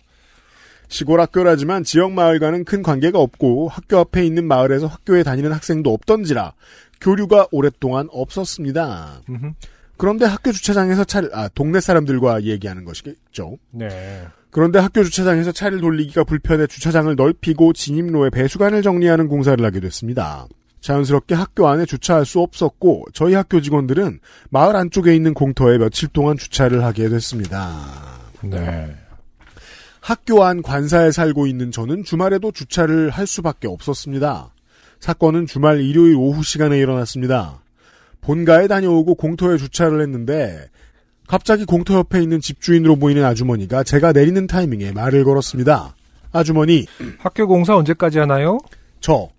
[0.90, 6.54] 시골 학교라지만 지역 마을과는 큰 관계가 없고 학교 앞에 있는 마을에서 학교에 다니는 학생도 없던지라
[7.00, 9.22] 교류가 오랫동안 없었습니다.
[9.30, 9.52] 음흠.
[9.98, 13.58] 그런데 학교 주차장에서 차를 아 동네 사람들과 얘기하는 것이겠죠.
[13.72, 14.28] 네.
[14.50, 20.48] 그런데 학교 주차장에서 차를 돌리기가 불편해 주차장을 넓히고 진입로에 배수관을 정리하는 공사를 하게 됐습니다.
[20.82, 24.20] 자연스럽게 학교 안에 주차할 수 없었고 저희 학교 직원들은
[24.50, 27.78] 마을 안쪽에 있는 공터에 며칠 동안 주차를 하게 됐습니다.
[28.42, 28.96] 네.
[30.02, 34.54] 학교 안 관사에 살고 있는 저는 주말에도 주차를 할 수밖에 없었습니다.
[35.00, 37.62] 사건은 주말 일요일 오후 시간에 일어났습니다.
[38.22, 40.70] 본가에 다녀오고 공터에 주차를 했는데
[41.28, 45.96] 갑자기 공터 옆에 있는 집주인으로 보이는 아주머니가 제가 내리는 타이밍에 말을 걸었습니다.
[46.32, 46.86] 아주머니,
[47.20, 48.58] 학교 공사 언제까지 하나요?
[49.00, 49.30] 저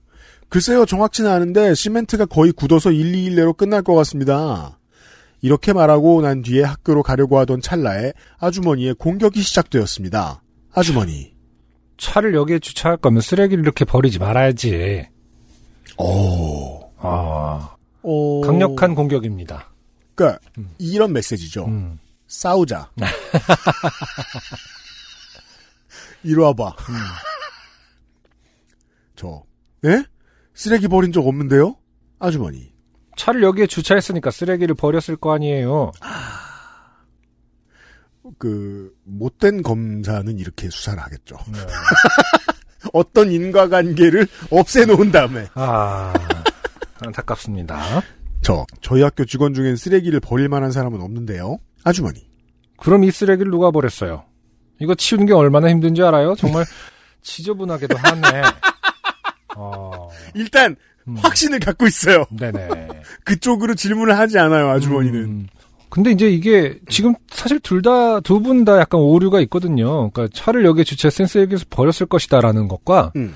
[0.49, 4.79] 글쎄요 정확치는 않은데 시멘트가 거의 굳어서 1, 2일 내로 끝날 것 같습니다.
[5.43, 10.43] 이렇게 말하고 난 뒤에 학교로 가려고 하던 찰나에 아주머니의 공격이 시작되었습니다.
[10.73, 11.35] 아주머니.
[11.99, 15.07] 차를 여기에 주차할 거면 쓰레기를 이렇게 버리지 말아야지.
[15.99, 16.91] 오.
[16.97, 18.41] 아, 어...
[18.43, 19.73] 강력한 공격입니다.
[20.15, 20.41] 그러니까
[20.79, 21.67] 이런 메시지죠.
[21.67, 21.99] 음.
[22.27, 22.91] 싸우자.
[26.23, 26.69] 이리 와봐.
[26.69, 26.95] 음.
[29.17, 29.43] 저,
[29.83, 30.05] 네?
[30.55, 31.77] 쓰레기 버린 적 없는데요?
[32.19, 32.73] 아주머니.
[33.17, 35.93] 차를 여기에 주차했으니까 쓰레기를 버렸을 거 아니에요.
[38.39, 41.37] 그, 못된 검사는 이렇게 수사를 하겠죠.
[41.53, 41.59] 네.
[42.93, 45.47] 어떤 인과관계를 없애놓은 다음에.
[45.55, 46.13] 아,
[47.01, 48.03] 안타깝습니다.
[48.43, 51.59] 저, 저희 학교 직원 중엔 쓰레기를 버릴 만한 사람은 없는데요?
[51.85, 52.29] 아주머니.
[52.79, 54.25] 그럼 이 쓰레기를 누가 버렸어요?
[54.81, 56.35] 이거 치우는 게 얼마나 힘든지 알아요?
[56.37, 56.65] 정말
[57.23, 58.43] 지저분하게도 하네.
[59.57, 61.17] 어, 일단, 음.
[61.17, 62.25] 확신을 갖고 있어요.
[62.31, 62.89] 네네.
[63.25, 65.21] 그쪽으로 질문을 하지 않아요, 아주머니는.
[65.21, 65.49] 음.
[65.91, 70.11] 근데 이제 이게 지금 사실 둘 다 두 분 다 약간 오류가 있거든요.
[70.11, 73.35] 그러니까 차를 여기에 주차했으니 쓰레기에서 버렸을 것이다라는 것과 음.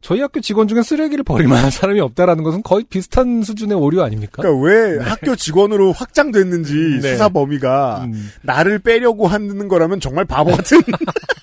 [0.00, 4.42] 저희 학교 직원 중에 쓰레기를 버릴 만한 사람이 없다라는 것은 거의 비슷한 수준의 오류 아닙니까?
[4.42, 7.12] 그러니까 왜 학교 직원으로 확장됐는지 네.
[7.12, 8.30] 수사 범위가 음.
[8.42, 10.80] 나를 빼려고 하는 거라면 정말 바보 같은.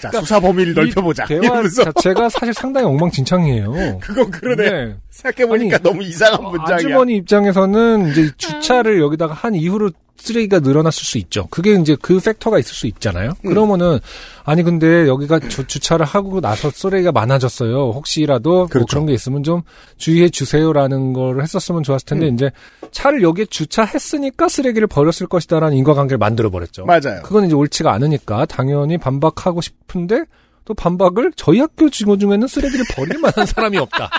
[0.00, 1.24] 자 수사 범위를 넓혀보자.
[1.24, 3.98] 그러니까 대화 이러면서 자체가 사실 상당히 엉망진창이에요.
[4.00, 4.70] 그건 그러네.
[4.70, 4.96] 네.
[5.10, 6.74] 생각해보니까 너무 이상한 문장이야.
[6.76, 11.46] 아주머니 입장에서는 이제 주차를 여기다가 한 이후로 쓰레기가 늘어났을 수 있죠.
[11.50, 13.32] 그게 이제 그 팩터가 있을 수 있잖아요.
[13.44, 13.48] 음.
[13.48, 13.98] 그러면은
[14.44, 17.92] 아니 근데 여기가 주, 주차를 하고 나서 쓰레기가 많아졌어요.
[17.92, 18.86] 혹시라도 뭐 그렇죠.
[18.86, 19.62] 그런 게 있으면 좀
[19.96, 22.34] 주의해 주세요라는 걸 했었으면 좋았을 텐데 음.
[22.34, 22.50] 이제
[22.90, 26.84] 차를 여기에 주차했으니까 쓰레기를 버렸을 것이다라는 인과관계를 만들어 버렸죠.
[26.84, 27.22] 맞아요.
[27.22, 30.24] 그건 이제 옳지가 않으니까 당연히 반박하고 싶은데
[30.64, 34.10] 또 반박을 저희 학교 직원 중에는 쓰레기를 버릴 만한 사람이 없다.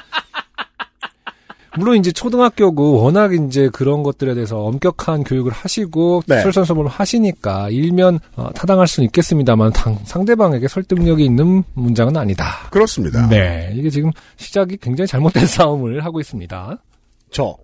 [1.77, 6.41] 물론 이제 초등학교고 워낙 이제 그런 것들에 대해서 엄격한 교육을 하시고 네.
[6.41, 12.67] 솔선수범을 하시니까 일면 어, 타당할 수는 있겠습니다만 당- 상대방에게 설득력이 있는 문장은 아니다.
[12.71, 13.27] 그렇습니다.
[13.27, 16.77] 네, 이게 지금 시작이 굉장히 잘못된 싸움을 하고 있습니다.
[17.31, 17.55] 저.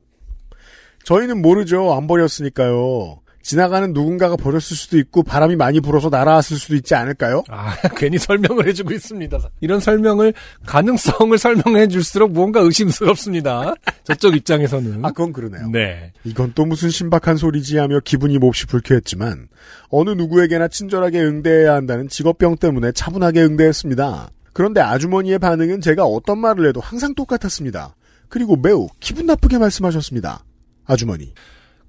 [1.05, 1.93] 저희는 모르죠.
[1.93, 3.19] 안 버렸으니까요.
[3.45, 7.43] 지나가는 누군가가 버렸을 수도 있고 바람이 많이 불어서 날아왔을 수도 있지 않을까요?
[7.47, 9.37] 아, 괜히 설명을 해주고 있습니다.
[9.61, 10.33] 이런 설명을,
[10.65, 13.75] 가능성을 설명해 줄수록 뭔가 의심스럽습니다.
[14.03, 15.05] 저쪽 입장에서는.
[15.05, 15.69] 아, 그건 그러네요.
[15.69, 16.11] 네.
[16.23, 19.47] 이건 또 무슨 신박한 소리지 하며 기분이 몹시 불쾌했지만
[19.89, 24.31] 어느 누구에게나 친절하게 응대해야 한다는 직업병 때문에 차분하게 응대했습니다.
[24.53, 27.95] 그런데 아주머니의 반응은 제가 어떤 말을 해도 항상 똑같았습니다.
[28.27, 30.43] 그리고 매우 기분 나쁘게 말씀하셨습니다.
[30.85, 31.31] 아주머니,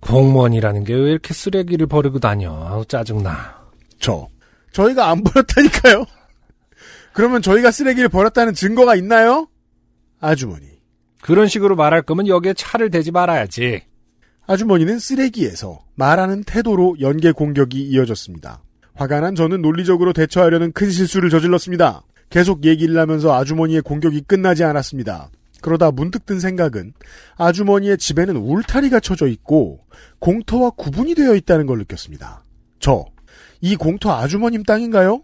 [0.00, 2.52] 공무원이라는 게 왜 이렇게 쓰레기를 버리고 다녀?
[2.52, 3.56] 아우, 짜증나.
[3.98, 4.28] 저
[4.72, 6.04] 저희가 안 버렸다니까요.
[7.12, 9.48] 그러면 저희가 쓰레기를 버렸다는 증거가 있나요?
[10.20, 10.66] 아주머니.
[11.22, 13.82] 그런 식으로 말할 거면 여기에 차를 대지 말아야지.
[14.46, 18.62] 아주머니는 쓰레기에서 말하는 태도로 연계 공격이 이어졌습니다.
[18.94, 22.02] 화가 난 저는 논리적으로 대처하려는 큰 실수를 저질렀습니다.
[22.30, 25.30] 계속 얘기를 하면서 아주머니의 공격이 끝나지 않았습니다.
[25.62, 26.92] 그러다 문득 든 생각은
[27.36, 29.80] 아주머니의 집에는 울타리가 쳐져 있고
[30.18, 32.44] 공터와 구분이 되어 있다는 걸 느꼈습니다.
[32.78, 33.04] 저,
[33.60, 35.22] 이 공터 아주머님 땅인가요?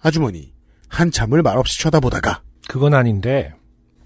[0.00, 0.52] 아주머니,
[0.88, 3.54] 한참을 말없이 쳐다보다가 그건 아닌데,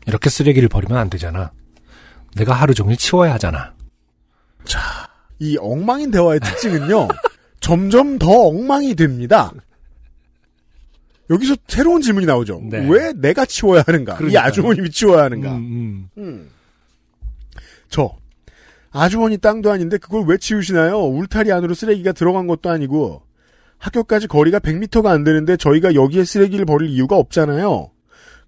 [0.07, 1.53] 이렇게 쓰레기를 버리면 안 되잖아.
[2.35, 3.75] 내가 하루 종일 치워야 하잖아.
[5.39, 7.09] 이 엉망인 대화의 특징은요,
[7.61, 9.53] 점점 더 엉망이 됩니다.
[11.35, 12.61] 여기서 새로운 질문이 나오죠.
[12.65, 12.87] 네.
[12.89, 14.15] 왜 내가 치워야 하는가?
[14.15, 14.45] 이 그러니까요.
[14.47, 15.53] 아주머님이 치워야 하는가?
[15.53, 16.23] 음, 음.
[16.23, 16.51] 음.
[17.89, 18.17] 저,
[18.91, 20.99] 아주머니 땅도 아닌데 그걸 왜 치우시나요?
[21.05, 23.23] 울타리 안으로 쓰레기가 들어간 것도 아니고,
[23.79, 27.91] 학교까지 거리가 100m가 안 되는데 저희가 여기에 쓰레기를 버릴 이유가 없잖아요.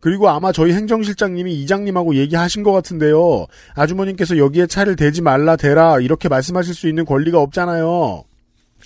[0.01, 3.47] 그리고 아마 저희 행정실장님이 이장님하고 얘기하신 것 같은데요.
[3.75, 8.23] 아주머님께서 여기에 차를 대지 말라 대라 이렇게 말씀하실 수 있는 권리가 없잖아요.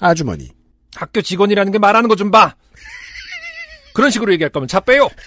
[0.01, 0.49] 아주머니.
[0.95, 2.55] 학교 직원이라는 게 말하는 거 좀 봐!
[3.93, 5.09] 그런 식으로 얘기할 거면 차 빼요!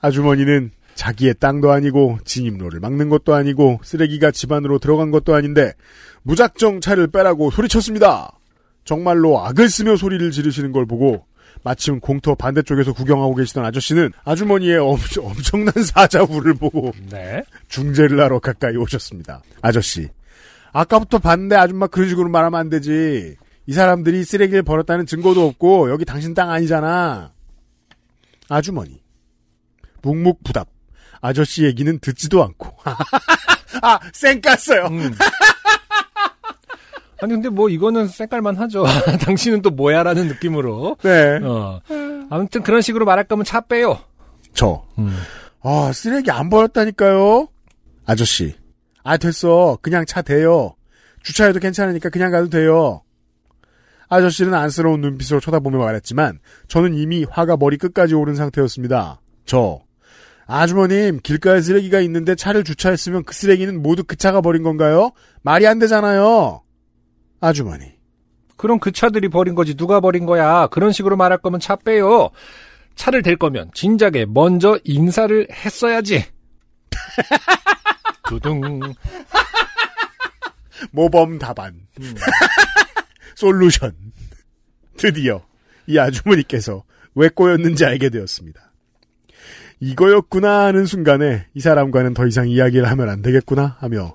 [0.00, 5.72] 아주머니는 자기의 땅도 아니고 진입로를 막는 것도 아니고 쓰레기가 집안으로 들어간 것도 아닌데
[6.22, 8.30] 무작정 차를 빼라고 소리쳤습니다.
[8.84, 11.26] 정말로 악을 쓰며 소리를 지르시는 걸 보고
[11.62, 17.42] 마침 공터 반대쪽에서 구경하고 계시던 아저씨는 아주머니의 엄, 엄청난 사자후를 보고 네.
[17.68, 19.42] 중재를 하러 가까이 오셨습니다.
[19.62, 20.08] 아저씨.
[20.74, 23.36] 아까부터 봤는데 아줌마 그런 식으로 말하면 안 되지.
[23.66, 27.32] 이 사람들이 쓰레기를 버렸다는 증거도 없고 여기 당신 땅 아니잖아.
[28.48, 29.00] 아주머니.
[30.02, 30.68] 묵묵부답.
[31.20, 32.76] 아저씨 얘기는 듣지도 않고.
[33.82, 34.90] 아, 쌩 깠어요.
[34.90, 35.14] 음.
[37.22, 38.84] 아니, 근데 뭐 이거는 색깔만 하죠.
[39.22, 40.96] 당신은 또 뭐야라는 느낌으로.
[41.02, 41.38] 네.
[41.42, 41.80] 어.
[42.28, 43.98] 아무튼 그런 식으로 말할 거면 차 빼요.
[44.52, 44.84] 저.
[44.98, 45.16] 음.
[45.62, 47.48] 아, 쓰레기 안 버렸다니까요?
[48.04, 48.54] 아저씨.
[49.04, 49.78] 아, 됐어.
[49.82, 50.74] 그냥 차 대요.
[51.22, 53.02] 주차해도 괜찮으니까 그냥 가도 돼요.
[54.08, 59.20] 아저씨는 안쓰러운 눈빛으로 쳐다보며 말했지만, 저는 이미 화가 머리 끝까지 오른 상태였습니다.
[59.44, 59.80] 저.
[60.46, 65.12] 아주머님, 길가에 쓰레기가 있는데 차를 주차했으면 그 쓰레기는 모두 그 차가 버린 건가요?
[65.42, 66.62] 말이 안 되잖아요.
[67.40, 67.94] 아주머니.
[68.56, 70.66] 그럼 그 차들이 버린 거지 누가 버린 거야.
[70.68, 72.30] 그런 식으로 말할 거면 차 빼요.
[72.94, 76.24] 차를 댈 거면 진작에 먼저 인사를 했어야지.
[78.28, 78.80] 두둥.
[80.90, 81.86] 모범 답안.
[83.34, 83.94] 솔루션.
[84.96, 85.44] 드디어
[85.86, 88.72] 이 아주머니께서 왜 꼬였는지 알게 되었습니다.
[89.80, 94.14] 이거였구나 하는 순간에 이 사람과는 더 이상 이야기를 하면 안 되겠구나 하며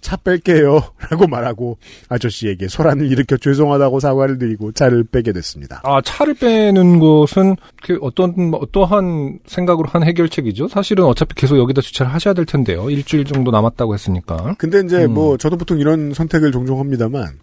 [0.00, 1.78] 차 뺄게요 라고 말하고
[2.08, 5.80] 아저씨에게 소란을 일으켜 죄송하다고 사과를 드리고 차를 빼게 됐습니다.
[5.84, 10.68] 아, 차를 빼는 것은 그 어떤 뭐 어떠한 생각으로 한 해결책이죠?
[10.68, 12.90] 사실은 어차피 계속 여기다 주차를 하셔야 될 텐데요.
[12.90, 14.54] 일주일 정도 남았다고 했으니까.
[14.58, 15.14] 근데 이제 음.
[15.14, 17.38] 뭐 저도 보통 이런 선택을 종종 합니다만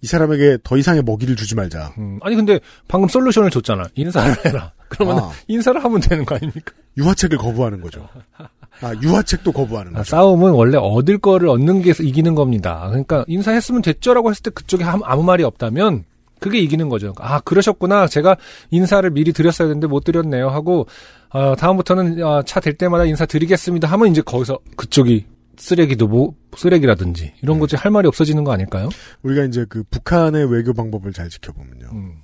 [0.00, 1.94] 이 사람에게 더 이상의 먹이를 주지 말자.
[1.98, 3.84] 음, 아니 근데 방금 솔루션을 줬잖아.
[3.94, 4.72] 인사를 해라.
[4.88, 5.30] 그러면 아.
[5.48, 6.72] 인사를 하면 되는 거 아닙니까?
[6.96, 8.08] 유화책을 거부하는 거죠.
[8.80, 10.10] 아, 유화책도 거부하는 아, 거죠.
[10.10, 12.86] 싸움은 원래 얻을 거를 얻는 게 이기는 겁니다.
[12.88, 16.04] 그러니까 인사했으면 됐죠라고 했을 때 그쪽에 아무, 말이 없다면
[16.40, 17.12] 그게 이기는 거죠.
[17.18, 18.06] 아 그러셨구나.
[18.06, 18.36] 제가
[18.70, 20.48] 인사를 미리 드렸어야 되는데 못 드렸네요.
[20.48, 20.86] 하고
[21.30, 23.88] 어, 다음부터는 어, 차될 때마다 인사 드리겠습니다.
[23.88, 25.26] 하면 이제 거기서 그쪽이
[25.56, 28.88] 쓰레기도 뭐 쓰레기라든지 이런 거지 할 말이 없어지는 거 아닐까요?
[29.22, 31.88] 우리가 이제 그 북한의 외교 방법을 잘 지켜보면요.
[31.92, 32.22] 음,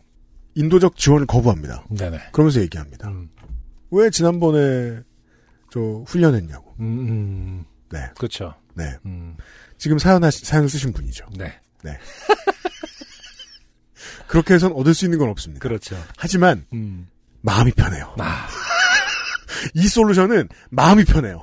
[0.55, 1.85] 인도적 지원을 거부합니다.
[1.91, 2.19] 네네.
[2.33, 3.09] 그러면서 얘기합니다.
[3.09, 3.29] 음,
[3.91, 5.01] 왜 지난번에
[5.75, 6.73] 저 훈련했냐고.
[6.79, 8.55] 음, 음, 네, 그렇죠.
[8.75, 8.97] 네.
[9.07, 9.37] 음,
[9.77, 11.27] 지금 사연 하시, 사연 쓰신 분이죠.
[11.37, 11.53] 네,
[14.29, 15.61] 그렇게 해선 얻을 수 있는 건 없습니다.
[15.61, 15.97] 그렇죠.
[16.17, 17.09] 하지만 음,
[17.41, 18.15] 마음이 편해요.
[18.21, 18.47] 아,
[19.75, 21.43] 이 솔루션은 마음이 편해요.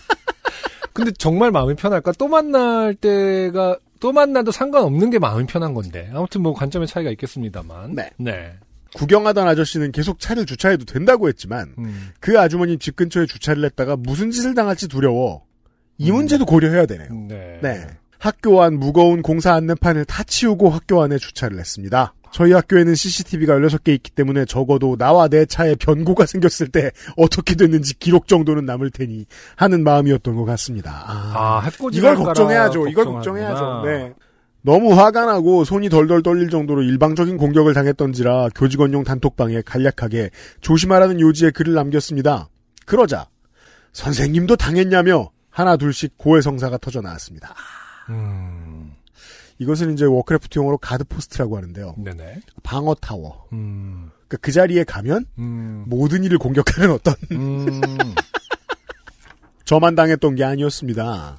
[0.92, 2.12] 근데 정말 마음이 편할까?
[2.18, 7.94] 또 만날 때가 또 만나도 상관없는 게 마음이 편한 건데 아무튼 뭐 관점의 차이가 있겠습니다만.
[7.94, 8.10] 네.
[8.18, 8.58] 네.
[8.94, 14.30] 구경하던 아저씨는 계속 차를 주차해도 된다고 했지만 음, 그 아주머니 집 근처에 주차를 했다가 무슨
[14.30, 15.44] 짓을 당할지 두려워
[15.98, 17.08] 이 문제도 고려해야 되네요.
[17.28, 17.58] 네.
[17.62, 17.86] 네.
[18.18, 22.14] 학교 안 무거운 공사 안내판을 다 치우고 학교 안에 주차를 했습니다.
[22.32, 27.98] 저희 학교에는 CCTV가 16개 있기 때문에 적어도 나와 내 차에 변고가 생겼을 때 어떻게 됐는지
[27.98, 29.26] 기록 정도는 남을 테니
[29.56, 31.04] 하는 마음이었던 것 같습니다.
[31.06, 32.88] 아, 아, 이걸 걱정해야죠.
[32.88, 33.82] 이걸 걱정해야죠.
[33.84, 34.12] 네.
[34.62, 40.30] 너무 화가 나고 손이 덜덜 떨릴 정도로 일방적인 공격을 당했던지라 교직원용 단톡방에 간략하게
[40.60, 42.48] 조심하라는 요지의 글을 남겼습니다.
[42.84, 43.28] 그러자
[43.92, 47.54] 선생님도 당했냐며 하나 둘씩 고해성사가 터져 나왔습니다.
[48.10, 48.92] 음.
[49.58, 51.94] 이것은 이제 워크래프트 용어로 guard post라고 하는데요.
[51.98, 52.40] 네네.
[52.62, 53.46] 방어 타워.
[53.52, 54.10] 음.
[54.26, 55.84] 그러니까 그 자리에 가면 음.
[55.86, 57.68] 모든 일을 공격하는 어떤 음.
[59.66, 61.38] 저만 당했던 게 아니었습니다.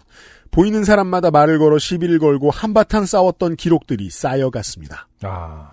[0.51, 5.07] 보이는 사람마다 말을 걸어 시비를 걸고 한바탕 싸웠던 기록들이 쌓여갔습니다.
[5.23, 5.71] 아.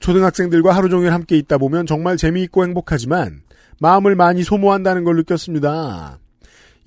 [0.00, 3.42] 초등학생들과 하루 종일 함께 있다 보면 정말 재미있고 행복하지만
[3.80, 6.18] 마음을 많이 소모한다는 걸 느꼈습니다.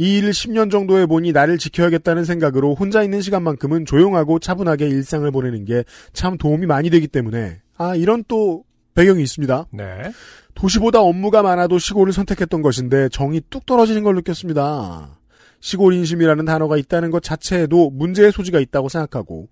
[0.01, 5.66] 이 일을 10년 정도 해보니 나를 지켜야겠다는 생각으로 혼자 있는 시간만큼은 조용하고 차분하게 일상을 보내는
[5.66, 5.84] 게
[6.14, 8.64] 참 도움이 많이 되기 때문에 아 이런 또
[8.95, 9.66] 배경이 있습니다.
[9.72, 10.12] 네.
[10.55, 15.19] 도시보다 업무가 많아도 시골을 선택했던 것인데 정이 뚝 떨어지는 걸 느꼈습니다.
[15.62, 19.49] 시골 인심이라는 단어가 있다는 것 자체에도 문제의 소지가 있다고 생각하고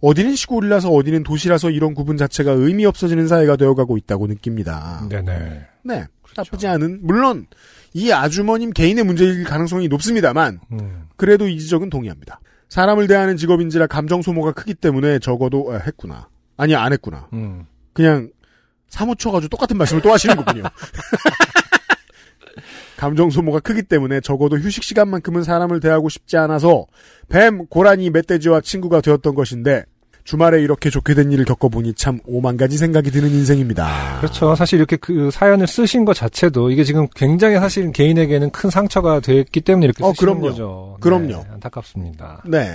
[0.00, 5.06] 어디는 시골이라서 어디는 도시라서 이런 구분 자체가 의미 없어지는 사회가 되어가고 있다고 느낍니다.
[5.08, 5.66] 네네.
[5.82, 6.06] 네,
[6.36, 7.46] 나쁘지 않은 물론
[7.92, 11.08] 이 아주머님 개인의 문제일 가능성이 높습니다만 음.
[11.16, 12.40] 그래도 이 지적은 동의합니다.
[12.68, 16.28] 사람을 대하는 직업인지라 감정 소모가 크기 때문에 적어도 아, 했구나.
[16.56, 17.28] 아니 안 했구나.
[17.32, 17.66] 음.
[17.92, 18.30] 그냥
[18.88, 20.64] 사무쳐가지고 똑같은 말씀을 또 하시는 거군요.
[23.00, 26.84] 감정 소모가 크기 때문에 적어도 휴식 시간만큼은 사람을 대하고 싶지 않아서
[27.30, 29.86] 뱀, 고라니, 멧돼지와 친구가 되었던 것인데
[30.24, 34.18] 주말에 이렇게 좋게 된 일을 겪어보니 참 오만 가지 생각이 드는 인생입니다.
[34.20, 34.54] 그렇죠.
[34.54, 39.62] 사실 이렇게 그 사연을 쓰신 것 자체도 이게 지금 굉장히 사실 개인에게는 큰 상처가 됐기
[39.62, 40.40] 때문에 이렇게 어, 쓰신 그럼요.
[40.42, 40.96] 거죠.
[41.00, 41.26] 그럼요.
[41.26, 42.42] 네, 안타깝습니다.
[42.44, 42.68] 네.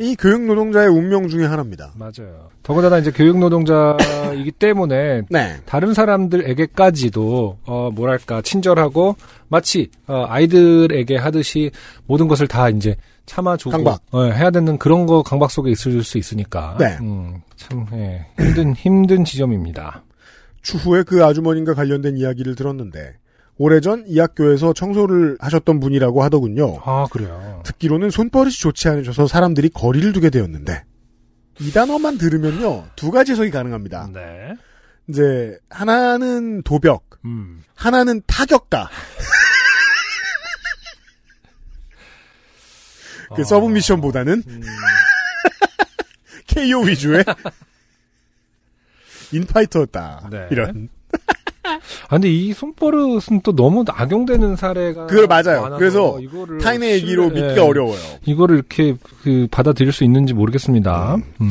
[0.00, 1.92] 이 교육 노동자의 운명 중에 하나입니다.
[1.96, 2.50] 맞아요.
[2.62, 5.56] 더군다나 이제 교육 노동자이기 때문에 네.
[5.66, 9.16] 다른 사람들에게까지도 어 뭐랄까 친절하고
[9.48, 11.70] 마치 어, 아이들에게 하듯이
[12.06, 12.96] 모든 것을 다 이제
[13.26, 14.00] 참아주고 강박.
[14.12, 16.96] 어, 해야 되는 그런 거 강박 속에 있을 수 있으니까 네.
[17.00, 20.04] 음, 참 예, 힘든 힘든 지점입니다.
[20.62, 23.14] 추후에 그 아주머님과 관련된 이야기를 들었는데
[23.58, 26.78] 오래전 이 학교에서 청소를 하셨던 분이라고 하더군요.
[26.84, 27.60] 아 그래요.
[27.64, 30.84] 듣기로는 손버릇이 좋지 않으셔서 사람들이 거리를 두게 되었는데
[31.60, 34.10] 이 단어만 들으면요 두 가지 해석이 가능합니다.
[34.12, 34.54] 네.
[35.08, 37.64] 이제 하나는 도벽, 음.
[37.74, 38.90] 하나는 타격가.
[43.34, 43.44] 그 아.
[43.44, 44.62] submission보다는 음.
[46.46, 47.24] KO 위주의
[49.32, 50.28] 인파이터였다.
[50.30, 50.46] 네.
[50.50, 50.88] 이런.
[51.76, 55.74] 아, 근데 이 손버릇은 또 너무 악용되는 사례가 그걸 맞아요.
[55.78, 56.18] 그래서
[56.62, 57.60] 타인의 얘기로 믿기가 예.
[57.60, 57.98] 어려워요.
[58.24, 61.16] 이거를 이렇게 그 받아들일 수 있는지 모르겠습니다.
[61.40, 61.50] 음.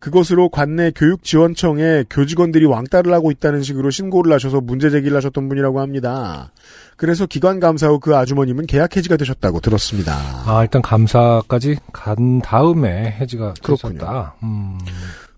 [0.00, 6.52] 그것으로 관내 교육지원청에 교직원들이 왕따를 하고 있다는 식으로 신고를 하셔서 문제 제기를 하셨던 분이라고 합니다.
[6.96, 10.14] 그래서 기관 감사 후 그 아주머님은 계약 해지가 되셨다고 들었습니다.
[10.46, 13.94] 아, 일단 감사까지 간 다음에 해지가 그렇군요.
[13.98, 14.34] 되셨다.
[14.44, 14.78] 음.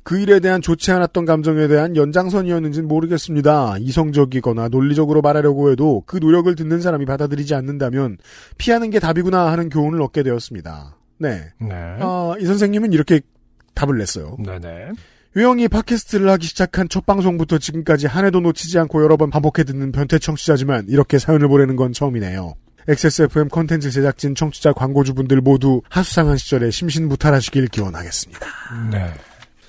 [0.03, 3.77] 그 일에 대한 좋지 않았던 감정에 대한 연장선이었는지는 모르겠습니다.
[3.79, 8.19] 이성적이거나 논리적으로 말하려고 해도 그 노력을 듣는 사람이 받아들이지 않는다면
[8.59, 10.97] 피하는 게 답이구나 하는 교훈을 얻게 되었습니다.
[11.19, 11.51] 네.
[11.59, 11.75] 네.
[12.01, 13.21] 아, 이 선생님은 이렇게
[13.75, 14.37] 답을 냈어요.
[14.45, 14.93] 네네.
[15.37, 19.93] 유영이 팟캐스트를 하기 시작한 첫 방송부터 지금까지 한 해도 놓치지 않고 여러 번 반복해 듣는
[19.93, 22.55] 변태 청취자지만 이렇게 사연을 보내는 건 처음이네요.
[22.89, 28.47] XSFM 컨텐츠 제작진 청취자 광고주분들 모두 하수상한 시절에 심신무탈하시길 기원하겠습니다.
[28.91, 29.13] 네.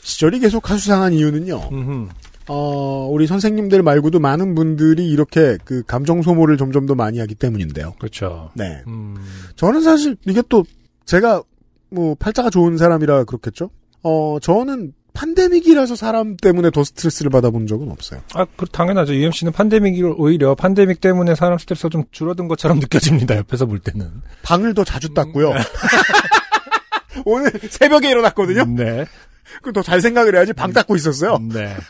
[0.02, 1.70] 시절이 계속 하수상한 이유는요.
[1.72, 2.10] 음흠.
[2.48, 7.94] 어, 우리 선생님들 말고도 많은 분들이 이렇게 그 감정 소모를 점점 더 많이 하기 때문인데요.
[8.00, 8.52] 그렇죠.
[8.56, 8.82] 네.
[8.88, 9.16] 음.
[9.56, 10.66] 저는 사실 이게 또
[11.06, 11.44] 제가
[11.90, 13.70] 뭐 팔자가 좋은 사람이라 그렇겠죠.
[14.04, 18.22] 어, 저는 판데믹이라서 사람 때문에 더 스트레스를 받아본 적은 없어요.
[18.34, 19.14] 아, 그 당연하죠.
[19.14, 23.36] UMC는 판데믹이 오히려 판데믹 때문에 사람 스트레스가 좀 줄어든 것처럼 느껴집니다.
[23.38, 24.10] 옆에서 볼 때는.
[24.44, 25.54] 방을 더 자주 땄고요.
[27.26, 28.66] 오늘 새벽에 일어났거든요.
[28.66, 29.06] 네.
[29.62, 31.38] 그럼 더잘 생각을 해야지 방 닦고 있었어요.
[31.52, 31.76] 네.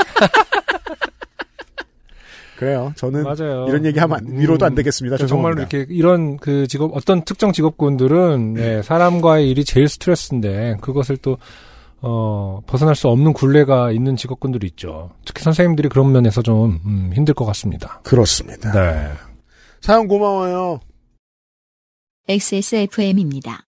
[2.57, 2.93] 그래요.
[2.95, 3.65] 저는 맞아요.
[3.67, 5.17] 이런 얘기하면 안- 위로도 안 되겠습니다.
[5.17, 5.59] 그러니까 정말로.
[5.61, 11.37] 이렇게 이런 그 직업 어떤 특정 직업군들은 네, 사람과의 일이 제일 스트레스인데 그것을 또
[12.01, 15.11] 어, 벗어날 수 없는 굴레가 있는 직업군들이 있죠.
[15.25, 17.99] 특히 선생님들이 그런 면에서 좀 음, 힘들 것 같습니다.
[18.03, 18.71] 그렇습니다.
[18.71, 19.11] 네.
[19.81, 20.79] 사연 고마워요.
[22.27, 23.63] XSFM입니다.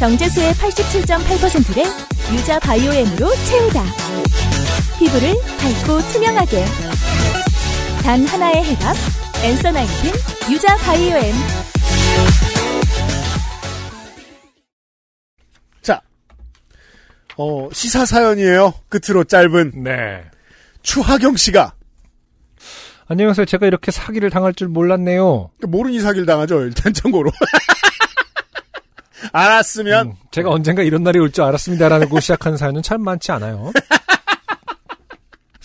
[0.00, 1.84] 정제수의 87.8%를
[2.32, 3.84] 유자 바이오엠으로 채우다.
[4.98, 6.64] 피부를 밝고 투명하게.
[8.02, 8.96] 단 하나의 해답.
[9.44, 10.12] 엔서 나인틴
[10.50, 11.34] 유자 바이오엠.
[17.42, 18.74] 어, 시사 사연이에요.
[18.90, 20.24] 끝으로 짧은 네.
[20.82, 21.74] 추하경 씨가
[23.06, 23.46] 안녕하세요.
[23.46, 25.50] 제가 이렇게 사기를 당할 줄 몰랐네요.
[25.66, 26.60] 모르니 사기를 당하죠.
[26.62, 27.30] 일단 참고로.
[29.32, 33.72] 알았으면 음, 제가 언젠가 이런 날이 올 줄 알았습니다라고 시작하는 사연은 참 많지 않아요.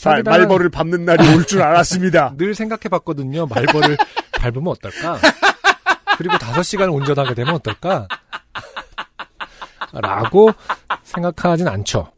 [0.03, 2.33] 말, 말벌을 밟는 날이 올 줄 알았습니다.
[2.37, 3.47] 늘 생각해 봤거든요.
[3.47, 3.97] 말벌을
[4.33, 5.17] 밟으면 어떨까?
[6.17, 8.07] 그리고 다섯 시간 운전하게 되면 어떨까?
[9.93, 10.51] 라고
[11.03, 12.11] 생각하진 않죠.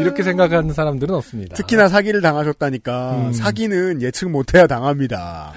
[0.00, 1.54] 이렇게 생각하는 사람들은 없습니다.
[1.54, 3.32] 특히나 사기를 당하셨다니까 음.
[3.32, 5.52] 사기는 예측 못해야 당합니다.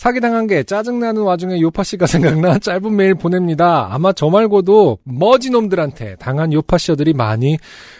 [0.00, 3.88] 사기당한 게 짜증나는 와중에 요파 씨가 생각나 짧은 메일 보냅니다.
[3.90, 7.58] 아마 저 말고도 머지놈들한테 당한 요파 씨들이 많이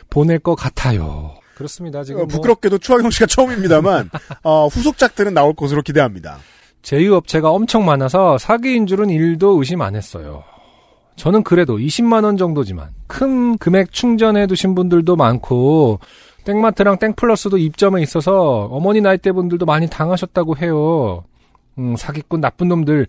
[0.09, 1.35] 보낼 것 같아요.
[1.57, 2.03] 그렇습니다.
[2.03, 4.09] 지금 어, 뭐 부끄럽게도 추하경 씨가 처음입니다만
[4.43, 6.39] 어, 후속작들은 나올 것으로 기대합니다.
[6.81, 10.43] 제휴업체가 엄청 많아서 사기인 줄은 일도 의심 안 했어요.
[11.17, 16.01] 저는 그래도 20만 원 정도지만 큰 금액 충전해 두신 분들도 많고
[16.45, 21.25] 땡마트랑 땡플러스도 입점에 있어서 어머니 나이대 분들도 많이 당하셨다고 해요.
[21.81, 23.07] 음, 사기꾼 나쁜 놈들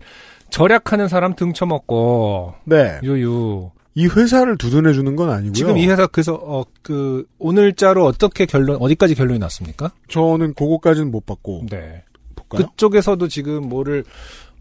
[0.50, 3.70] 절약하는 사람 등쳐먹고 네, 유유.
[3.94, 5.52] 이 회사를 두둔해 주는 건 아니고요.
[5.52, 9.92] 지금 이 회사 그래서 어 그 오늘자로 어떻게 결론 어디까지 결론이 났습니까?
[10.08, 12.02] 저는 그거까지는 못 받고 네.
[12.34, 12.66] 볼까요?
[12.66, 14.04] 그쪽에서도 지금 뭐를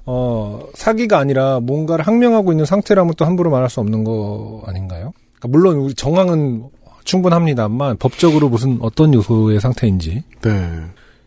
[0.06, 5.14] 어 사기가 아니라 뭔가를 항명하고 있는 상태라면 또 함부로 말할 수 없는 거 아닌가요?
[5.40, 6.70] 그러니까 물론 우리 정황은
[7.04, 10.52] 충분합니다만 법적으로 무슨 어떤 요소의 상태인지 네.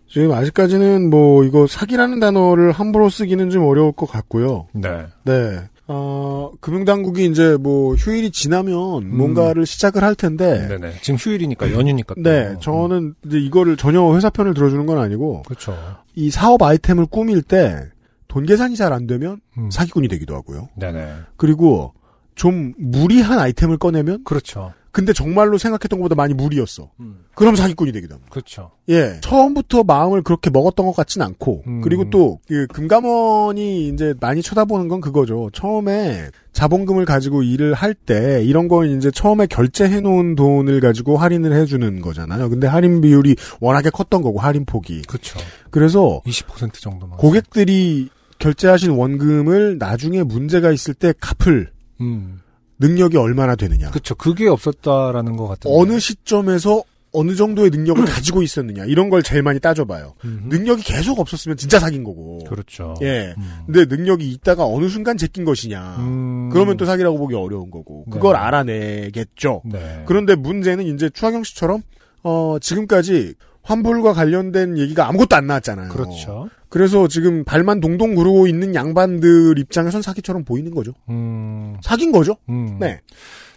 [0.08, 4.68] 지금 아직까지는 뭐 이거 사기라는 단어를 함부로 쓰기는 좀 어려울 것 같고요.
[4.72, 5.06] 네.
[5.24, 5.60] 네.
[5.86, 9.16] 어, 금융당국이 이제 뭐 휴일이 지나면 음.
[9.16, 10.66] 뭔가를 시작을 할 텐데.
[10.68, 10.78] 네.
[10.78, 12.14] 네 지금 휴일이니까 연휴니까.
[12.14, 12.22] 또.
[12.22, 15.76] 네, 저는 이제 이거를 전혀 회사 편을 들어주는 건 아니고 그렇죠.
[16.14, 17.94] 이 사업 아이템을 꾸밀 때
[18.34, 19.70] 돈 계산이 잘 안 되면 음.
[19.70, 20.68] 사기꾼이 되기도 하고요.
[20.74, 21.14] 네네.
[21.36, 21.94] 그리고
[22.34, 24.72] 좀 무리한 아이템을 꺼내면 그렇죠.
[24.94, 26.88] 근데 정말로 생각했던 것보다 많이 무리였어.
[27.00, 27.24] 음.
[27.34, 28.30] 그럼 사기꾼이 되기도 합니다.
[28.30, 28.70] 그렇죠.
[28.88, 29.18] 예.
[29.22, 31.80] 처음부터 마음을 그렇게 먹었던 것 같진 않고, 음.
[31.80, 35.50] 그리고 또, 그, 금감원이 이제 많이 쳐다보는 건 그거죠.
[35.52, 42.00] 처음에 자본금을 가지고 일을 할 때, 이런 건 이제 처음에 결제해놓은 돈을 가지고 할인을 해주는
[42.00, 42.48] 거잖아요.
[42.48, 45.02] 근데 할인 비율이 워낙에 컸던 거고, 할인 폭이.
[45.02, 45.40] 그렇죠.
[45.70, 47.18] 그래서, 20% 정도만.
[47.18, 52.40] 고객들이 결제하신 원금을 나중에 문제가 있을 때 갚을 음.
[52.84, 53.90] 능력이 얼마나 되느냐.
[53.90, 54.14] 그렇죠.
[54.14, 55.74] 그게 없었다라는 것 같은데.
[55.76, 56.82] 어느 시점에서
[57.12, 58.84] 어느 정도의 능력을 가지고 있었느냐.
[58.86, 60.14] 이런 걸 제일 많이 따져봐요.
[60.24, 60.46] 음.
[60.48, 62.44] 능력이 계속 없었으면 진짜 사귄 거고.
[62.44, 62.94] 그렇죠.
[63.02, 63.34] 예.
[63.38, 63.62] 음.
[63.66, 65.96] 근데 능력이 있다가 어느 순간 제낀 것이냐.
[66.00, 66.50] 음.
[66.52, 68.04] 그러면 또 사기라고 보기 어려운 거고.
[68.10, 68.38] 그걸 네.
[68.40, 69.62] 알아내겠죠.
[69.64, 70.02] 네.
[70.06, 71.82] 그런데 문제는 이제 추하경 씨처럼
[72.24, 73.34] 어 지금까지
[73.64, 75.88] 환불과 관련된 얘기가 아무것도 안 나왔잖아요.
[75.88, 76.48] 그렇죠.
[76.68, 80.92] 그래서 지금 발만 동동 구르고 있는 양반들 입장에선 사기처럼 보이는 거죠.
[81.08, 81.76] 음.
[81.82, 82.36] 사귄 거죠.
[82.48, 82.76] 음.
[82.78, 83.00] 네.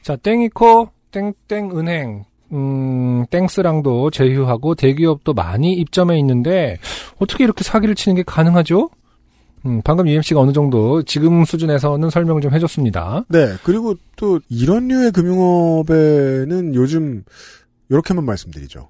[0.02, 6.78] 자, 땡이코, 땡땡 은행, 음, 땡스랑도 제휴하고 대기업도 많이 입점해 있는데
[7.20, 8.90] 어떻게 이렇게 사기를 치는 게 가능하죠?
[9.66, 13.26] 음, 방금 UMC가 어느 정도 지금 수준에서는 설명을 좀 해줬습니다.
[13.28, 13.56] 네.
[13.64, 17.24] 그리고 또 이런 류의 금융업에는 요즘
[17.90, 18.88] 이렇게만 말씀드리죠.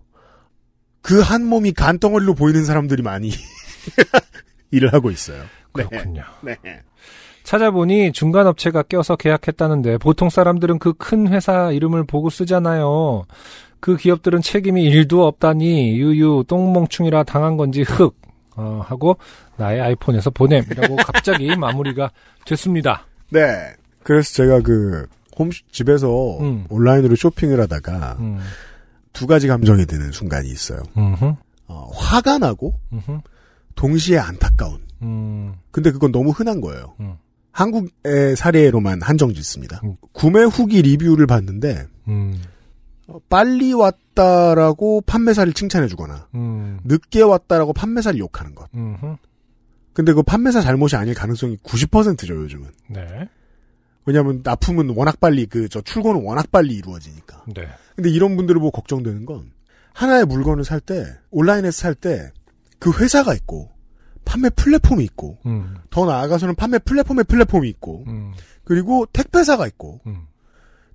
[1.08, 3.32] 그 한 몸이 간덩어리로 보이는 사람들이 많이
[4.72, 5.44] 일을 하고 있어요.
[5.76, 5.86] 네.
[5.86, 6.24] 그렇군요.
[6.42, 6.56] 네.
[7.44, 13.24] 찾아보니 중간 업체가 껴서 계약했다는데 보통 사람들은 그 큰 회사 이름을 보고 쓰잖아요.
[13.80, 18.16] 그 기업들은 책임이 일도 없다니 유유 똥멍충이라 당한 건지 흑
[18.58, 19.18] 어, 하고
[19.56, 22.12] 나의 아이폰에서 보냄이라고 갑자기 마무리가
[22.46, 23.06] 됐습니다.
[23.30, 23.40] 네.
[24.04, 25.06] 그래서 제가 그,
[25.38, 26.66] 홈, 집에서 음.
[26.70, 28.40] 온라인으로 쇼핑을 하다가 음,
[29.18, 30.84] 두 가지 감정이 드는 순간이 있어요.
[30.96, 31.34] 음흠,
[31.68, 33.20] 어, 화가 나고 음흠,
[33.76, 34.80] 동시에 안타까운.
[35.02, 36.94] 음, 근데 그건 너무 흔한 거예요.
[37.00, 37.16] 음.
[37.52, 39.82] 한국의 사례로만 한정 짓습니다.
[39.84, 39.96] 음.
[40.12, 42.40] 구매 후기 리뷰를 봤는데 음,
[43.08, 48.68] 어, 빨리 왔다라고 판매사를 칭찬해 주거나 음, 늦게 왔다라고 판매사를 욕하는 것.
[48.76, 49.16] 음흠,
[49.94, 52.70] 근데 그 판매사 잘못이 아닐 가능성이 90%죠, 요즘은.
[52.92, 53.28] 네,
[54.06, 57.44] 왜냐하면 납품은 워낙 빨리 그 저 출고는 워낙 빨리 이루어지니까.
[57.56, 57.68] 네,
[57.98, 59.52] 근데 이런 분들을 보고 걱정되는 건
[59.94, 62.32] 하나의 물건을 살 때 온라인에서 살 때
[62.80, 63.72] 그 회사가 있고
[64.24, 68.34] 판매 플랫폼이 있고 음, 더 나아가서는 판매 플랫폼의 플랫폼이 있고 음,
[68.64, 70.28] 그리고 택배사가 있고 음,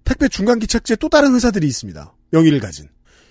[0.04, 2.14] 택배 중간 기 착지에 또 다른 회사들이 있습니다.
[2.32, 2.88] 영위를 가진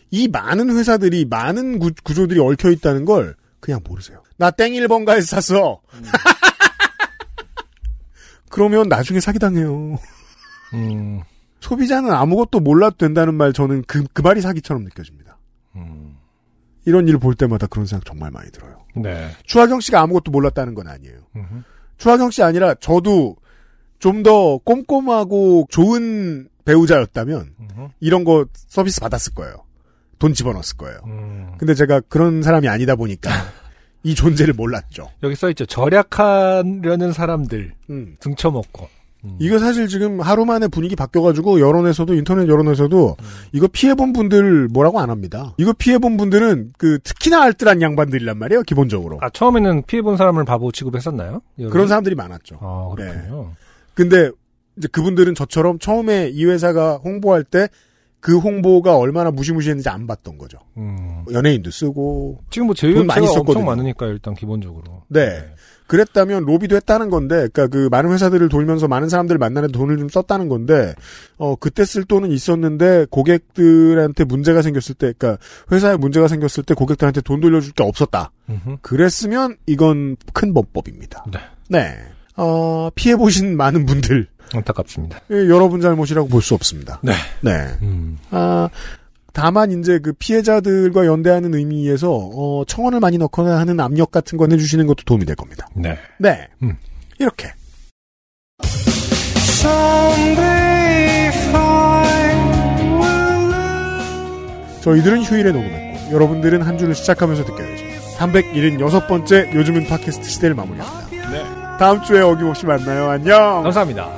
[0.10, 4.22] 이 많은 회사들이 많은 구, 구조들이 얽혀 있다는 걸 그냥 모르세요.
[4.38, 5.80] 나 땡일번가에서 샀어.
[8.50, 9.98] 그러면 나중에 사기당해요.
[10.74, 11.22] 음,
[11.62, 15.38] 소비자는 아무것도 몰라도 된다는 말 저는 그, 그 말이 사기처럼 느껴집니다.
[15.76, 16.18] 음,
[16.86, 18.84] 이런 일 볼 때마다 그런 생각 정말 많이 들어요.
[18.96, 21.18] 네, 추하경 씨가 아무것도 몰랐다는 건 아니에요.
[21.36, 21.62] 음흠,
[21.98, 23.38] 추하경 씨 아니라 저도
[24.00, 27.88] 좀 더 꼼꼼하고 좋은 배우자였다면 음흠.
[28.00, 29.56] 이런 거 서비스 받았을 거예요.
[30.20, 31.00] 돈 집어넣었을 거예요.
[31.06, 31.52] 음.
[31.58, 33.30] 근데 제가 그런 사람이 아니다 보니까
[34.04, 35.10] 이 존재를 몰랐죠.
[35.22, 35.66] 여기 써 있죠.
[35.68, 38.18] 절약하려는 사람들 음.
[38.20, 38.90] 등쳐먹고.
[39.24, 39.38] 음.
[39.40, 43.18] 이거 사실 지금 하루 만에 분위기 바뀌어가지고 여론에서도 인터넷 여론에서도
[43.52, 45.54] 이거 피해본 분들 뭐라고 안 합니다.
[45.58, 48.64] 이거 피해본 분들은 그 특히나 알뜰한 양반들이란 말이에요.
[48.64, 51.42] 기본적으로 아 처음에는 피해본 사람을 바보 취급했었나요?
[51.60, 51.72] 여러분?
[51.72, 52.58] 그런 사람들이 많았죠.
[52.62, 53.52] 아 그렇군요.
[53.94, 54.32] 근데
[54.78, 57.68] 이제 그분들은 저처럼 처음에 이 회사가 홍보할 때
[58.22, 60.60] 그 홍보가 얼마나 무시무시했는지 안 봤던 거죠.
[60.78, 61.26] 음.
[61.32, 63.50] 연예인도 쓰고 지금 뭐돈 많이 썼거든요.
[63.50, 65.04] 엄청 많으니까 일단 기본적으로.
[65.08, 65.44] 네.
[65.92, 70.48] 그랬다면 로비도 했다는 건데, 그러니까 그 많은 회사들을 돌면서 많은 사람들을 만나는 돈을 좀 썼다는
[70.48, 70.96] 건데,
[71.38, 77.20] 어 그때 쓸 돈은 있었는데 고객들한테 문제가 생겼을 때, 그러니까 회사에 문제가 생겼을 때 고객들한테
[77.20, 78.32] 돈 돌려줄 게 없었다.
[78.50, 78.78] 음흠.
[78.82, 81.26] 그랬으면 이건 큰 범법입니다.
[81.30, 81.40] 네.
[81.68, 81.98] 네.
[82.38, 85.20] 어 피해 보신 많은 분들 안타깝습니다.
[85.30, 87.02] 예, 여러분 잘못이라고 볼 수 없습니다.
[87.04, 87.12] 네.
[87.42, 87.52] 네.
[87.82, 88.18] 음.
[88.30, 88.70] 아,
[89.34, 94.88] 다만 이제 그 피해자들과 연대하는 의미에서 어, 청원을 많이 넣거나 하는 압력 같은 건 해주시는
[94.88, 95.68] 것도 도움이 될 겁니다.
[95.74, 95.98] 네.
[96.20, 96.76] 네, 음.
[97.20, 97.52] 이렇게
[104.82, 107.84] 저희들은 휴일에 녹음했고 여러분들은 한 주를 시작하면서 느껴야죠.
[108.18, 111.30] 376번째 요즘은 팟캐스트 시대를 마무리합니다.
[111.32, 111.44] 네.
[111.80, 113.10] 다음 주에 어김없이 만나요.
[113.10, 113.64] 안녕.
[113.64, 114.10] 감사합니다.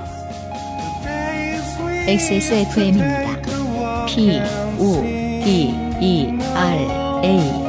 [2.07, 3.52] XSFM입니다.
[4.13, 4.37] P
[4.77, 5.01] U
[5.43, 6.77] D E R
[7.23, 7.63] A.